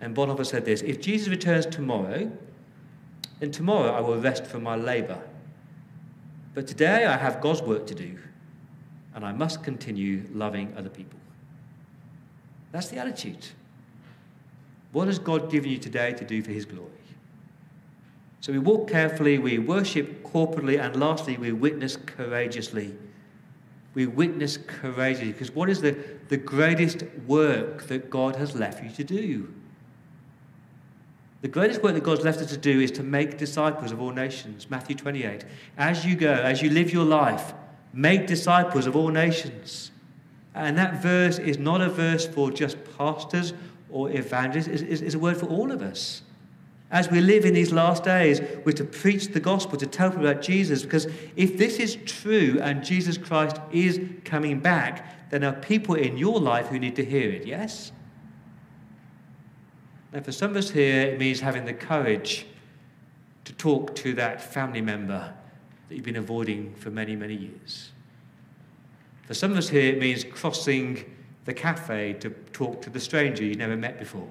And 0.00 0.14
Bonhoeffer 0.14 0.46
said 0.46 0.64
this 0.64 0.82
If 0.82 1.00
Jesus 1.00 1.28
returns 1.28 1.66
tomorrow, 1.66 2.30
then 3.40 3.50
tomorrow 3.50 3.92
I 3.92 4.00
will 4.00 4.18
rest 4.18 4.46
from 4.46 4.62
my 4.62 4.76
labor. 4.76 5.20
But 6.54 6.66
today 6.66 7.04
I 7.04 7.16
have 7.16 7.40
God's 7.40 7.62
work 7.62 7.86
to 7.88 7.94
do, 7.94 8.18
and 9.14 9.24
I 9.24 9.32
must 9.32 9.62
continue 9.62 10.24
loving 10.32 10.72
other 10.76 10.88
people. 10.88 11.18
That's 12.72 12.88
the 12.88 12.98
attitude. 12.98 13.46
What 14.92 15.08
has 15.08 15.18
God 15.18 15.50
given 15.50 15.70
you 15.70 15.78
today 15.78 16.12
to 16.12 16.24
do 16.24 16.42
for 16.42 16.52
His 16.52 16.64
glory? 16.64 16.90
So 18.44 18.52
we 18.52 18.58
walk 18.58 18.90
carefully, 18.90 19.38
we 19.38 19.58
worship 19.58 20.22
corporately, 20.22 20.78
and 20.78 20.94
lastly, 21.00 21.38
we 21.38 21.52
witness 21.52 21.96
courageously. 21.96 22.94
We 23.94 24.04
witness 24.04 24.58
courageously 24.58 25.32
because 25.32 25.52
what 25.52 25.70
is 25.70 25.80
the, 25.80 25.96
the 26.28 26.36
greatest 26.36 27.04
work 27.26 27.84
that 27.84 28.10
God 28.10 28.36
has 28.36 28.54
left 28.54 28.84
you 28.84 28.90
to 28.90 29.02
do? 29.02 29.54
The 31.40 31.48
greatest 31.48 31.82
work 31.82 31.94
that 31.94 32.04
God's 32.04 32.22
left 32.22 32.38
us 32.38 32.50
to 32.50 32.58
do 32.58 32.80
is 32.80 32.90
to 32.90 33.02
make 33.02 33.38
disciples 33.38 33.92
of 33.92 34.02
all 34.02 34.12
nations. 34.12 34.68
Matthew 34.68 34.94
28. 34.94 35.46
As 35.78 36.04
you 36.04 36.14
go, 36.14 36.30
as 36.30 36.60
you 36.60 36.68
live 36.68 36.92
your 36.92 37.06
life, 37.06 37.54
make 37.94 38.26
disciples 38.26 38.86
of 38.86 38.94
all 38.94 39.08
nations. 39.08 39.90
And 40.54 40.76
that 40.76 41.00
verse 41.00 41.38
is 41.38 41.56
not 41.56 41.80
a 41.80 41.88
verse 41.88 42.26
for 42.26 42.50
just 42.50 42.76
pastors 42.98 43.54
or 43.88 44.10
evangelists, 44.10 44.68
it's, 44.68 45.00
it's 45.00 45.14
a 45.14 45.18
word 45.18 45.38
for 45.38 45.46
all 45.46 45.72
of 45.72 45.80
us. 45.80 46.20
As 46.94 47.10
we 47.10 47.20
live 47.20 47.44
in 47.44 47.54
these 47.54 47.72
last 47.72 48.04
days, 48.04 48.40
we're 48.64 48.70
to 48.70 48.84
preach 48.84 49.32
the 49.32 49.40
gospel, 49.40 49.76
to 49.78 49.86
tell 49.86 50.10
people 50.10 50.28
about 50.28 50.40
Jesus, 50.40 50.84
because 50.84 51.08
if 51.34 51.58
this 51.58 51.80
is 51.80 51.96
true 52.06 52.60
and 52.62 52.84
Jesus 52.84 53.18
Christ 53.18 53.56
is 53.72 54.00
coming 54.24 54.60
back, 54.60 55.28
then 55.30 55.40
there 55.40 55.50
are 55.50 55.60
people 55.60 55.96
in 55.96 56.16
your 56.16 56.38
life 56.38 56.68
who 56.68 56.78
need 56.78 56.94
to 56.94 57.04
hear 57.04 57.28
it, 57.32 57.48
yes? 57.48 57.90
Now, 60.12 60.20
for 60.20 60.30
some 60.30 60.52
of 60.52 60.56
us 60.56 60.70
here, 60.70 61.00
it 61.00 61.18
means 61.18 61.40
having 61.40 61.64
the 61.64 61.74
courage 61.74 62.46
to 63.44 63.52
talk 63.54 63.96
to 63.96 64.12
that 64.14 64.40
family 64.40 64.80
member 64.80 65.34
that 65.88 65.94
you've 65.96 66.04
been 66.04 66.14
avoiding 66.14 66.76
for 66.76 66.90
many, 66.90 67.16
many 67.16 67.34
years. 67.34 67.90
For 69.26 69.34
some 69.34 69.50
of 69.50 69.58
us 69.58 69.68
here, 69.68 69.92
it 69.92 69.98
means 69.98 70.22
crossing 70.22 71.12
the 71.44 71.54
cafe 71.54 72.12
to 72.20 72.30
talk 72.52 72.82
to 72.82 72.90
the 72.90 73.00
stranger 73.00 73.42
you 73.42 73.56
never 73.56 73.76
met 73.76 73.98
before. 73.98 74.28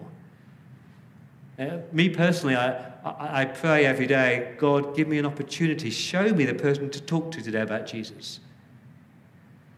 Uh, 1.58 1.78
me 1.92 2.10
personally, 2.10 2.56
I, 2.56 2.72
I, 3.06 3.42
I, 3.42 3.46
pray 3.46 3.86
every 3.86 4.08
day, 4.08 4.56
God, 4.58 4.96
give 4.96 5.08
me 5.08 5.20
an 5.20 5.26
opportunity, 5.26 5.92
show 5.92 6.34
me 6.34 6.46
the 6.46 6.56
person 6.56 6.90
to 6.90 7.02
talk 7.02 7.32
to 7.32 7.44
today 7.44 7.62
about 7.62 7.86
Jesus. 7.86 8.40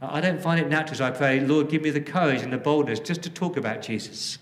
I 0.02 0.22
don't 0.22 0.42
find 0.42 0.60
it 0.60 0.70
natural, 0.70 0.98
so 0.98 1.06
I 1.06 1.12
pray, 1.12 1.42
Lord, 1.42 1.70
give 1.70 1.82
me 1.82 1.90
the 1.90 2.02
courage 2.02 2.42
and 2.42 2.54
the 2.54 2.58
boldness 2.58 3.00
just 3.00 3.24
to 3.24 3.30
talk 3.30 3.58
about 3.58 3.82
Jesus. 3.82 4.38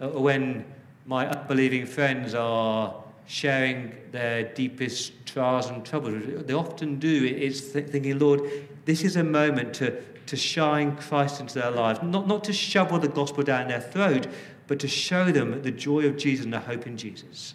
Uh, 0.00 0.08
when 0.08 0.64
my 1.06 1.28
unbelieving 1.28 1.86
friends 1.86 2.34
are 2.34 2.94
sharing 3.26 3.94
their 4.10 4.42
deepest 4.54 5.12
trials 5.24 5.68
and 5.68 5.84
troubles, 5.84 6.22
they 6.46 6.52
often 6.52 6.98
do, 6.98 7.24
it's 7.24 7.60
thinking, 7.60 8.18
Lord, 8.18 8.40
this 8.84 9.02
is 9.02 9.16
a 9.16 9.24
moment 9.24 9.74
to, 9.74 10.00
to 10.26 10.36
shine 10.36 10.96
Christ 10.96 11.40
into 11.40 11.54
their 11.54 11.70
lives, 11.70 12.00
not, 12.02 12.26
not 12.26 12.44
to 12.44 12.52
shovel 12.52 12.98
the 12.98 13.08
gospel 13.08 13.42
down 13.44 13.68
their 13.68 13.80
throat, 13.80 14.26
but 14.66 14.78
to 14.80 14.88
show 14.88 15.30
them 15.30 15.62
the 15.62 15.70
joy 15.70 16.06
of 16.06 16.16
Jesus 16.16 16.44
and 16.44 16.52
the 16.52 16.60
hope 16.60 16.86
in 16.86 16.96
Jesus. 16.96 17.54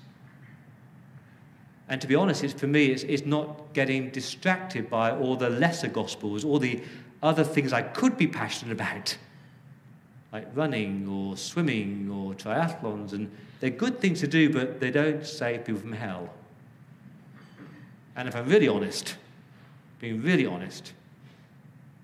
And 1.88 2.00
to 2.02 2.08
be 2.08 2.16
honest, 2.16 2.44
it's, 2.44 2.54
for 2.54 2.68
me, 2.68 2.88
it's, 2.88 3.04
it's 3.04 3.26
not 3.26 3.74
getting 3.74 4.12
distracted 4.12 4.90
by 4.90 5.12
all 5.12 5.36
the 5.36 5.50
lesser 5.50 5.88
gospels, 5.88 6.46
all 6.46 6.60
the 6.60 6.82
other 7.24 7.44
things 7.44 7.74
I 7.74 7.82
could 7.82 8.18
be 8.18 8.28
passionate 8.28 8.72
about 8.72 9.18
like 10.32 10.48
running 10.54 11.08
or 11.08 11.36
swimming 11.36 12.10
or 12.12 12.34
triathlons, 12.34 13.14
and 13.14 13.32
they're 13.60 13.70
good 13.70 14.00
things 14.00 14.20
to 14.20 14.28
do, 14.28 14.52
but 14.52 14.80
they 14.80 14.92
don't 14.92 15.26
save 15.26 15.66
people 15.66 15.82
from 15.82 15.94
hell. 15.94 16.30
And 18.16 18.28
if 18.28 18.36
I'm 18.36 18.48
really 18.48 18.68
honest, 18.68 19.16
being 20.00 20.22
really 20.22 20.46
honest, 20.46 20.94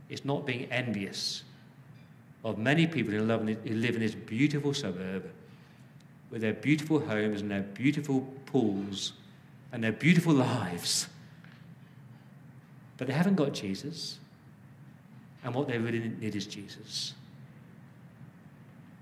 it's 0.10 0.26
not 0.26 0.46
being 0.46 0.66
envious 0.72 1.44
of 2.46 2.60
many 2.60 2.86
people 2.86 3.12
who 3.12 3.22
live 3.22 3.96
in 3.96 4.00
this 4.00 4.14
beautiful 4.14 4.72
suburb 4.72 5.28
with 6.30 6.42
their 6.42 6.54
beautiful 6.54 7.00
homes 7.00 7.42
and 7.42 7.50
their 7.50 7.64
beautiful 7.64 8.22
pools 8.46 9.14
and 9.74 9.84
their 9.84 9.92
beautiful 9.92 10.34
lives. 10.52 11.08
But 12.98 13.08
they 13.08 13.14
haven't 13.14 13.36
got 13.36 13.54
Jesus. 13.54 14.20
And 15.44 15.56
what 15.56 15.68
they 15.68 15.80
really 15.80 16.00
need 16.00 16.36
is 16.36 16.46
Jesus. 16.46 17.16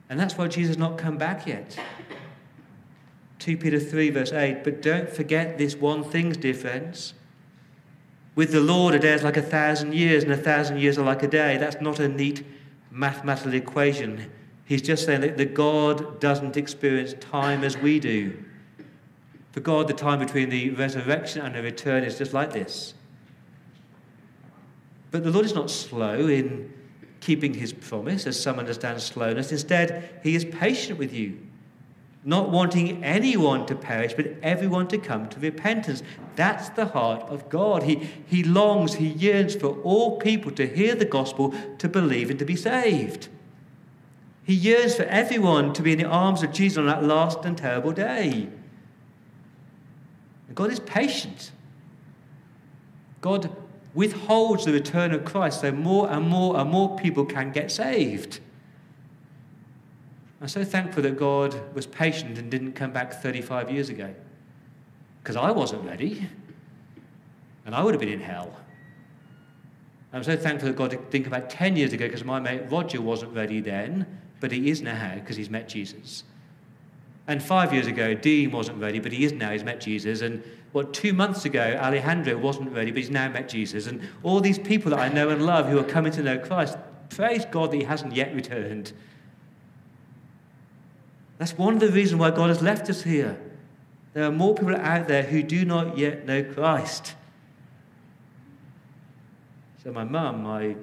And 0.09 0.17
that's 0.17 0.37
why 0.37 0.47
Jesus 0.47 0.69
has 0.69 0.77
not 0.77 0.97
come 0.97 1.17
back 1.17 1.45
yet. 1.45 1.77
2 3.39 3.57
Peter 3.57 3.79
3, 3.79 4.09
verse 4.09 4.31
8. 4.31 4.63
But 4.63 4.81
don't 4.81 5.09
forget 5.09 5.57
this 5.57 5.75
one 5.75 6.03
thing, 6.03 6.31
dear 6.31 6.53
friends. 6.53 7.13
With 8.35 8.53
the 8.53 8.61
Lord, 8.61 8.95
a 8.95 8.99
day 8.99 9.13
is 9.13 9.23
like 9.23 9.37
a 9.37 9.41
thousand 9.41 9.93
years, 9.93 10.23
and 10.23 10.31
a 10.31 10.37
thousand 10.37 10.79
years 10.79 10.97
are 10.97 11.05
like 11.05 11.23
a 11.23 11.27
day. 11.27 11.57
That's 11.57 11.81
not 11.81 11.99
a 11.99 12.07
neat 12.07 12.43
mathematical 12.93 13.53
equation. 13.55 14.31
He's 14.65 14.81
just 14.81 15.05
saying 15.05 15.21
that, 15.21 15.53
God 15.53 16.21
doesn't 16.21 16.55
experience 16.55 17.15
time 17.19 17.63
as 17.63 17.77
we 17.77 17.99
do. 17.99 18.37
For 19.51 19.59
God, 19.59 19.87
the 19.87 19.93
time 19.93 20.19
between 20.19 20.49
the 20.49 20.69
resurrection 20.69 21.41
and 21.41 21.53
the 21.53 21.61
return 21.61 22.03
is 22.03 22.17
just 22.17 22.33
like 22.33 22.53
this. 22.53 22.93
But 25.11 25.23
the 25.23 25.31
Lord 25.31 25.45
is 25.45 25.53
not 25.53 25.69
slow 25.69 26.27
in 26.27 26.73
keeping 27.19 27.53
his 27.53 27.73
promise, 27.73 28.25
as 28.27 28.39
some 28.39 28.59
understand 28.59 29.01
slowness. 29.01 29.51
Instead, 29.51 30.19
he 30.23 30.35
is 30.35 30.45
patient 30.45 30.99
with 30.99 31.13
you, 31.13 31.39
not 32.25 32.49
wanting 32.49 33.03
anyone 33.03 33.65
to 33.65 33.75
perish, 33.75 34.13
but 34.13 34.27
everyone 34.41 34.87
to 34.87 34.97
come 34.97 35.27
to 35.29 35.39
repentance. 35.39 36.01
That's 36.35 36.69
the 36.69 36.85
heart 36.87 37.23
of 37.23 37.49
God. 37.49 37.83
He, 37.83 38.09
he 38.25 38.43
longs, 38.43 38.95
he 38.95 39.07
yearns 39.07 39.55
for 39.55 39.77
all 39.81 40.19
people 40.19 40.51
to 40.51 40.65
hear 40.65 40.95
the 40.95 41.05
gospel, 41.05 41.53
to 41.79 41.89
believe, 41.89 42.29
and 42.29 42.39
to 42.39 42.45
be 42.45 42.55
saved. 42.55 43.27
He 44.45 44.53
yearns 44.53 44.95
for 44.95 45.03
everyone 45.03 45.73
to 45.73 45.81
be 45.81 45.93
in 45.93 45.99
the 45.99 46.05
arms 46.05 46.43
of 46.43 46.51
Jesus 46.51 46.77
on 46.77 46.85
that 46.87 47.03
last 47.03 47.45
and 47.45 47.57
terrible 47.57 47.91
day. 47.91 48.49
God 50.53 50.71
is 50.71 50.79
patient. 50.79 51.51
God 53.21 53.55
withholds 53.93 54.65
the 54.65 54.73
return 54.73 55.13
of 55.13 55.23
Christ 55.23 55.61
so 55.61 55.71
more 55.71 56.09
and 56.09 56.27
more 56.27 56.57
and 56.57 56.69
more 56.69 56.97
people 56.97 57.25
can 57.25 57.51
get 57.51 57.71
saved. 57.71 58.39
I'm 60.43 60.49
so 60.49 60.65
thankful 60.65 61.01
that 61.03 61.17
God 61.17 61.55
was 61.73 61.87
patient 61.87 62.37
and 62.37 62.51
didn't 62.51 62.73
come 62.73 62.91
back 62.91 63.13
35 63.13 63.71
years 63.71 63.87
ago 63.87 64.13
because 65.21 65.37
I 65.37 65.51
wasn't 65.51 65.85
ready 65.85 66.27
and 67.65 67.73
I 67.73 67.81
would 67.81 67.93
have 67.93 68.01
been 68.01 68.11
in 68.11 68.19
hell. 68.19 68.53
I'm 70.11 70.21
so 70.21 70.35
thankful 70.35 70.67
that 70.67 70.75
God 70.75 70.89
didn't 70.89 71.09
think 71.11 71.27
about 71.27 71.49
10 71.49 71.77
years 71.77 71.93
ago 71.93 72.07
because 72.07 72.25
my 72.25 72.41
mate 72.41 72.63
Roger 72.69 73.01
wasn't 73.01 73.33
ready 73.33 73.61
then, 73.61 74.19
but 74.41 74.51
he 74.51 74.69
is 74.69 74.81
now 74.81 75.15
because 75.15 75.37
he's 75.37 75.49
met 75.49 75.69
Jesus. 75.69 76.25
And 77.25 77.41
five 77.41 77.73
years 77.73 77.87
ago, 77.87 78.13
Dean 78.13 78.51
wasn't 78.51 78.81
ready, 78.81 78.99
but 78.99 79.13
he 79.13 79.23
is 79.23 79.31
now. 79.31 79.51
He's 79.51 79.63
met 79.63 79.79
Jesus. 79.79 80.19
And 80.19 80.43
what, 80.73 80.93
two 80.93 81.13
months 81.13 81.45
ago, 81.45 81.79
Alejandro 81.81 82.37
wasn't 82.37 82.73
ready, 82.73 82.91
but 82.91 82.97
he's 82.97 83.09
now 83.09 83.29
met 83.29 83.47
Jesus. 83.47 83.87
And 83.87 84.01
all 84.23 84.41
these 84.41 84.59
people 84.59 84.91
that 84.91 84.99
I 84.99 85.07
know 85.07 85.29
and 85.29 85.45
love 85.45 85.69
who 85.69 85.79
are 85.79 85.85
coming 85.85 86.11
to 86.11 86.21
know 86.21 86.37
Christ, 86.37 86.77
praise 87.07 87.45
God 87.45 87.71
that 87.71 87.77
he 87.77 87.83
hasn't 87.85 88.13
yet 88.13 88.35
returned. 88.35 88.91
That's 91.37 91.57
one 91.57 91.75
of 91.75 91.79
the 91.79 91.89
reasons 91.89 92.19
why 92.19 92.31
God 92.31 92.49
has 92.49 92.61
left 92.61 92.89
us 92.89 93.03
here. 93.03 93.39
There 94.13 94.23
are 94.23 94.31
more 94.31 94.53
people 94.53 94.75
out 94.75 95.07
there 95.07 95.23
who 95.23 95.41
do 95.41 95.65
not 95.65 95.97
yet 95.97 96.25
know 96.25 96.43
Christ. 96.43 97.15
So, 99.83 99.91
my 99.91 100.03
mum, 100.03 100.43
my 100.43 100.75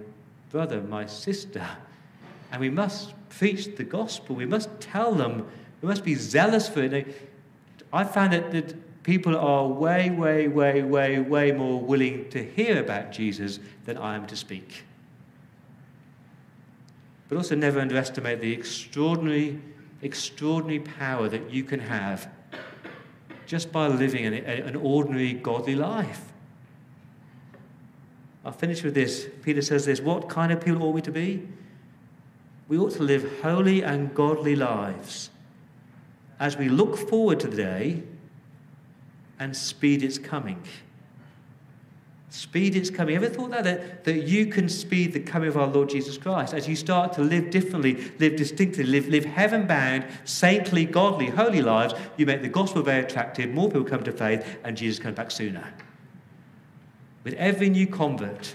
brother, 0.51 0.81
my 0.83 1.07
sister, 1.07 1.67
and 2.51 2.61
we 2.61 2.69
must 2.69 3.15
preach 3.29 3.77
the 3.77 3.85
gospel. 3.85 4.37
We 4.37 4.47
must 4.47 4.69
tell 4.81 5.15
them 5.15 5.47
we 5.81 5.89
must 5.89 6.05
be 6.05 6.15
zealous 6.15 6.69
for 6.69 6.83
it. 6.83 7.31
I 7.93 8.05
found 8.05 8.33
that, 8.33 8.51
that 8.53 9.03
people 9.03 9.37
are 9.37 9.67
way, 9.67 10.11
way, 10.11 10.49
way, 10.49 10.83
way, 10.83 11.19
way 11.19 11.53
more 11.53 11.81
willing 11.81 12.29
to 12.31 12.45
hear 12.45 12.81
about 12.81 13.13
Jesus 13.13 13.59
than 13.85 13.97
I 13.97 14.15
am 14.15 14.27
to 14.27 14.37
speak. 14.37 14.85
But 17.29 17.37
also 17.37 17.55
never 17.55 17.81
underestimate 17.81 18.41
the 18.41 18.53
extraordinary, 18.53 19.61
extraordinary 20.03 20.81
power 20.81 21.29
that 21.29 21.51
you 21.51 21.63
can 21.63 21.81
have 21.81 22.29
just 23.47 23.73
by 23.73 23.89
living 23.89 24.27
an, 24.27 24.35
an 24.35 24.77
ordinary 24.77 25.33
godly 25.33 25.75
life. 25.75 26.31
I'll 28.45 28.53
finish 28.53 28.83
with 28.83 28.95
this. 28.95 29.29
Peter 29.43 29.61
says 29.61 29.87
this 29.87 30.01
What 30.01 30.29
kind 30.29 30.53
of 30.53 30.61
people 30.65 30.83
ought 30.83 30.93
we 30.93 31.03
to 31.03 31.13
be? 31.13 31.47
We 32.69 32.79
ought 32.79 32.93
to 32.93 33.03
live 33.03 33.41
holy 33.43 33.83
and 33.83 34.15
godly 34.15 34.55
lives 34.55 35.31
as 36.39 36.57
we 36.57 36.69
look 36.69 36.97
forward 36.97 37.41
to 37.41 37.49
the 37.49 37.57
day 37.57 38.03
and 39.39 39.57
speed 39.57 40.03
its 40.03 40.19
coming. 40.19 40.63
Speed 42.31 42.77
its 42.77 42.91
coming. 42.91 43.17
Ever 43.17 43.29
thought 43.29 43.51
that, 43.51 43.65
that? 43.65 44.05
That 44.05 44.23
you 44.23 44.47
can 44.47 44.69
speed 44.69 45.13
the 45.13 45.21
coming 45.21 45.49
of 45.49 45.57
our 45.57 45.67
Lord 45.67 45.89
Jesus 45.89 46.17
Christ 46.17 46.55
as 46.55 46.69
you 46.69 46.77
start 46.77 47.13
to 47.15 47.23
live 47.23 47.51
differently, 47.51 48.13
live 48.21 48.37
distinctly, 48.37 48.85
live, 48.85 49.09
live 49.09 49.25
heaven 49.25 49.67
bound, 49.67 50.07
saintly, 50.25 50.85
godly, 50.85 51.27
holy 51.27 51.61
lives. 51.61 51.93
You 52.17 52.27
make 52.27 52.43
the 52.43 52.49
gospel 52.49 52.83
very 52.83 53.05
attractive, 53.05 53.51
more 53.51 53.69
people 53.69 53.83
come 53.85 54.05
to 54.05 54.13
faith, 54.13 54.59
and 54.63 54.77
Jesus 54.77 55.01
comes 55.01 55.17
back 55.17 55.33
sooner. 55.33 55.75
With 57.25 57.35
every 57.35 57.69
new 57.69 57.89
convert, 57.89 58.55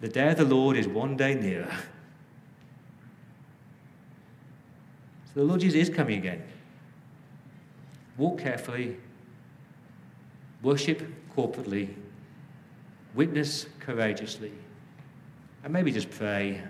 the 0.00 0.08
day 0.08 0.30
of 0.30 0.38
the 0.38 0.44
Lord 0.44 0.78
is 0.78 0.88
one 0.88 1.18
day 1.18 1.34
nearer. 1.34 1.70
So 5.26 5.40
the 5.40 5.44
Lord 5.44 5.60
Jesus 5.60 5.88
is 5.88 5.94
coming 5.94 6.16
again. 6.18 6.42
Walk 8.16 8.38
carefully, 8.38 8.96
worship 10.62 11.02
corporately, 11.36 11.94
witness 13.14 13.66
courageously, 13.80 14.52
and 15.62 15.72
maybe 15.72 15.92
just 15.92 16.10
pray, 16.10 16.60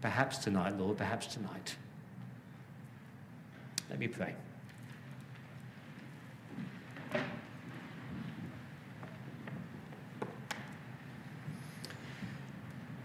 perhaps 0.00 0.38
tonight, 0.38 0.78
Lord, 0.78 0.96
perhaps 0.96 1.26
tonight. 1.26 1.76
Let 3.88 3.98
me 3.98 4.08
pray. 4.08 4.34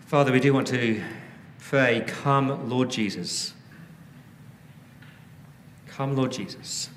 Father, 0.06 0.32
we 0.32 0.40
do 0.40 0.54
want 0.54 0.68
to 0.68 1.02
pray, 1.60 2.04
Come, 2.08 2.70
Lord 2.70 2.92
Jesus. 2.92 3.54
Come, 5.88 6.16
Lord 6.16 6.32
Jesus. 6.32 6.90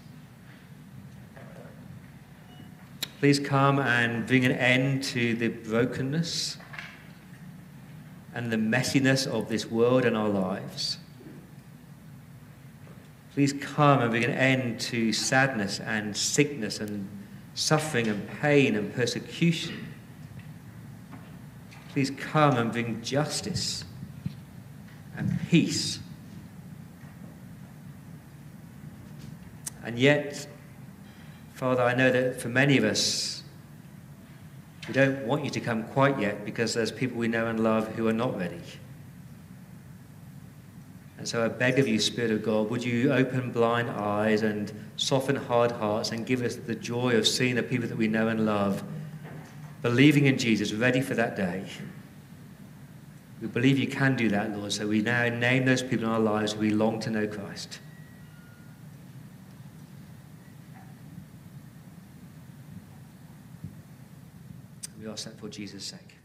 Please 3.20 3.40
come 3.40 3.80
and 3.80 4.26
bring 4.26 4.44
an 4.44 4.52
end 4.52 5.02
to 5.02 5.34
the 5.34 5.48
brokenness 5.48 6.56
and 8.32 8.52
the 8.52 8.56
messiness 8.56 9.26
of 9.26 9.48
this 9.48 9.66
world 9.66 10.04
and 10.04 10.16
our 10.16 10.28
lives. 10.28 10.98
Please 13.34 13.52
come 13.52 14.00
and 14.00 14.10
bring 14.10 14.24
an 14.24 14.30
end 14.30 14.78
to 14.80 15.12
sadness 15.12 15.80
and 15.80 16.16
sickness 16.16 16.78
and 16.78 17.08
suffering 17.54 18.06
and 18.06 18.28
pain 18.40 18.76
and 18.76 18.94
persecution. 18.94 19.94
Please 21.88 22.10
come 22.10 22.56
and 22.56 22.70
bring 22.70 23.02
justice 23.02 23.84
and 25.16 25.40
peace. 25.48 25.98
And 29.84 29.98
yet, 29.98 30.46
Father, 31.58 31.82
I 31.82 31.92
know 31.92 32.08
that 32.12 32.40
for 32.40 32.48
many 32.48 32.76
of 32.76 32.84
us, 32.84 33.42
we 34.86 34.94
don't 34.94 35.26
want 35.26 35.42
you 35.42 35.50
to 35.50 35.58
come 35.58 35.82
quite 35.88 36.16
yet 36.20 36.44
because 36.44 36.72
there's 36.72 36.92
people 36.92 37.18
we 37.18 37.26
know 37.26 37.48
and 37.48 37.58
love 37.58 37.88
who 37.96 38.06
are 38.06 38.12
not 38.12 38.38
ready. 38.38 38.60
And 41.18 41.26
so 41.26 41.44
I 41.44 41.48
beg 41.48 41.80
of 41.80 41.88
you, 41.88 41.98
Spirit 41.98 42.30
of 42.30 42.44
God, 42.44 42.70
would 42.70 42.84
you 42.84 43.12
open 43.12 43.50
blind 43.50 43.90
eyes 43.90 44.42
and 44.42 44.72
soften 44.94 45.34
hard 45.34 45.72
hearts 45.72 46.12
and 46.12 46.24
give 46.24 46.42
us 46.42 46.54
the 46.54 46.76
joy 46.76 47.16
of 47.16 47.26
seeing 47.26 47.56
the 47.56 47.64
people 47.64 47.88
that 47.88 47.98
we 47.98 48.06
know 48.06 48.28
and 48.28 48.46
love, 48.46 48.84
believing 49.82 50.26
in 50.26 50.38
Jesus, 50.38 50.72
ready 50.72 51.00
for 51.00 51.14
that 51.14 51.34
day. 51.34 51.64
We 53.42 53.48
believe 53.48 53.80
you 53.80 53.88
can 53.88 54.14
do 54.14 54.28
that, 54.28 54.56
Lord, 54.56 54.72
so 54.72 54.86
we 54.86 55.02
now 55.02 55.28
name 55.28 55.64
those 55.64 55.82
people 55.82 56.04
in 56.04 56.10
our 56.12 56.20
lives 56.20 56.52
who 56.52 56.60
we 56.60 56.70
long 56.70 57.00
to 57.00 57.10
know 57.10 57.26
Christ. 57.26 57.80
Ask 65.26 65.36
for 65.40 65.48
Jesus' 65.48 65.84
sake. 65.84 66.17